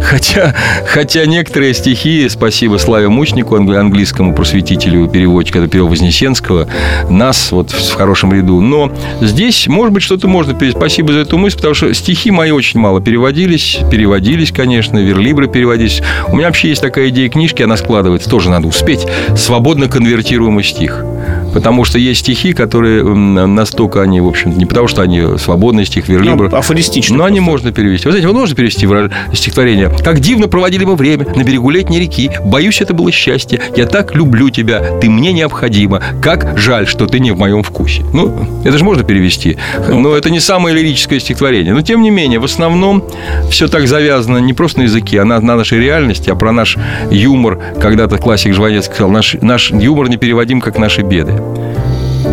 [0.03, 0.55] Хотя,
[0.87, 6.69] хотя некоторые стихи, спасибо Славе Мучнику, английскому просветителю, переводчику, перевел Вознесенского,
[7.09, 8.61] нас вот в хорошем ряду.
[8.61, 10.79] Но здесь, может быть, что-то можно перевести.
[10.79, 15.49] Спасибо за эту мысль, потому что стихи мои очень мало переводились, переводились, конечно конечно, верлибры
[15.49, 16.01] переводить.
[16.29, 19.05] У меня вообще есть такая идея книжки, она складывается, тоже надо успеть.
[19.37, 21.05] Свободно конвертируемый стих.
[21.53, 26.09] Потому что есть стихи, которые настолько они, в общем, не потому что они свободный стих,
[26.09, 26.49] верлибр.
[26.51, 27.17] Ну, афористично.
[27.17, 28.07] Но они можно перевести.
[28.07, 28.87] Вы знаете, вы можете перевести
[29.35, 29.91] стихотворение.
[30.03, 32.31] Как дивно проводили мы время на берегу летней реки.
[32.45, 33.61] Боюсь, это было счастье.
[33.77, 34.99] Я так люблю тебя.
[35.01, 36.03] Ты мне необходима.
[36.23, 38.05] Как жаль, что ты не в моем вкусе.
[38.13, 39.57] Ну, это же можно перевести.
[39.89, 40.01] Ну.
[40.01, 41.75] Но это не самое лирическое стихотворение.
[41.75, 43.05] Но, тем не менее, в основном
[43.51, 46.77] все так завязано не просто на языке, а на, на нашей реальности, а про наш
[47.11, 47.59] юмор.
[47.81, 51.35] Когда-то классик Жванец сказал, наш, наш юмор не переводим, как наши беды.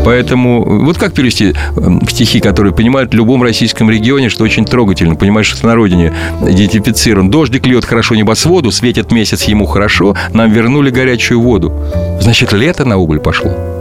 [0.05, 5.15] Поэтому вот как перевести эм, стихи, которые понимают в любом российском регионе, что очень трогательно,
[5.15, 7.29] понимаешь, что на родине идентифицирован.
[7.29, 11.73] Дождик льет хорошо небосводу, светит месяц ему хорошо, нам вернули горячую воду.
[12.21, 13.76] Значит, лето на убыль пошло.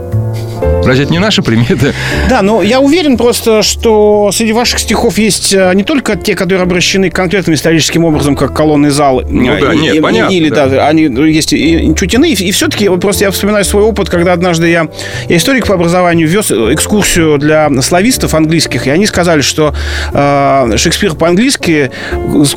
[0.87, 1.93] Разве это не наша примета?
[2.29, 6.63] Да, но я уверен просто, что среди ваших стихов есть э, не только те, которые
[6.63, 9.25] обращены конкретным историческим образом, как колонны залы.
[9.29, 10.33] Ну да, и, нет, и, понятно.
[10.33, 10.67] Или, да.
[10.67, 12.33] да, они есть и чуть иные.
[12.33, 14.87] И, и все-таки, просто я вспоминаю свой опыт, когда однажды я,
[15.29, 19.73] я историк по образованию, вез экскурсию для славистов английских, и они сказали, что
[20.13, 21.91] э, Шекспир по-английски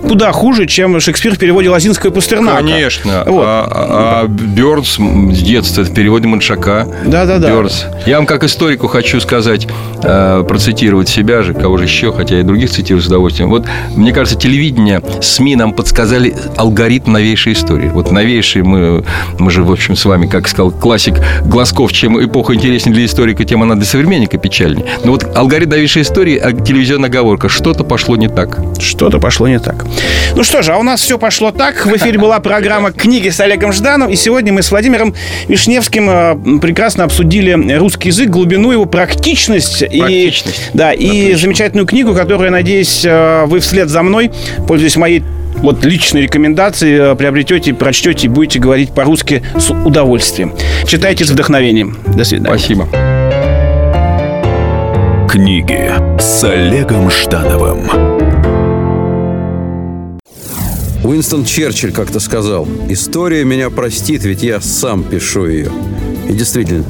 [0.06, 2.58] куда хуже, чем Шекспир в переводе Лазинского Пастернака.
[2.58, 3.24] Конечно.
[3.26, 3.44] Вот.
[3.44, 6.86] А, а Бёрдс с детства в переводе Маншака.
[7.04, 7.48] Да-да-да.
[7.48, 7.84] Бёрдс.
[8.06, 9.66] Я вам как историку хочу сказать,
[10.02, 13.48] э, процитировать себя же, кого же еще, хотя и других цитирую с удовольствием.
[13.48, 13.64] Вот,
[13.96, 17.88] мне кажется, телевидение, СМИ нам подсказали алгоритм новейшей истории.
[17.88, 19.06] Вот новейший мы,
[19.38, 21.14] мы же, в общем, с вами, как сказал классик
[21.46, 24.84] Глазков, чем эпоха интереснее для историка, тем она для современника печальнее.
[25.02, 28.60] Но вот алгоритм новейшей истории, а телевизионная оговорка, что-то пошло не так.
[28.78, 29.86] Что-то пошло не так.
[30.36, 31.86] Ну что же, а у нас все пошло так.
[31.86, 35.14] В эфире была программа «Книги с Олегом Жданом», и сегодня мы с Владимиром
[35.48, 39.80] Вишневским э, прекрасно обсудили русский язык, глубину его, практичность.
[39.80, 40.70] практичность.
[40.74, 44.30] И, да, и замечательную книгу, которую, надеюсь, э, вы вслед за мной,
[44.66, 45.22] пользуясь моей
[45.56, 50.52] вот личной рекомендацией, э, приобретете, прочтете и будете говорить по-русски с удовольствием.
[50.86, 51.98] Читайте с вдохновением.
[52.16, 52.58] До свидания.
[52.58, 52.88] Спасибо.
[55.28, 57.88] Книги с Олегом Ждановым.
[61.04, 65.70] Уинстон Черчилль как-то сказал, «История меня простит, ведь я сам пишу ее».
[66.30, 66.84] И действительно,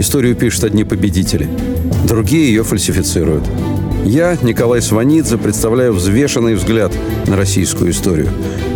[0.00, 1.48] историю пишут одни победители,
[2.08, 3.44] другие ее фальсифицируют.
[4.04, 6.92] Я, Николай Сванидзе, представляю взвешенный взгляд
[7.28, 8.28] на российскую историю.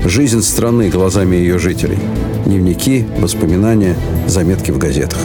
[0.05, 1.99] Жизнь страны глазами ее жителей.
[2.47, 3.97] Дневники, воспоминания,
[4.29, 5.19] заметки в газетах.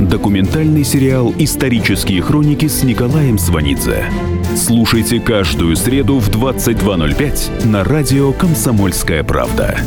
[0.00, 4.04] Документальный сериал «Исторические хроники» с Николаем Сванидзе.
[4.56, 9.78] Слушайте каждую среду в 22.05 на радио «Комсомольская правда».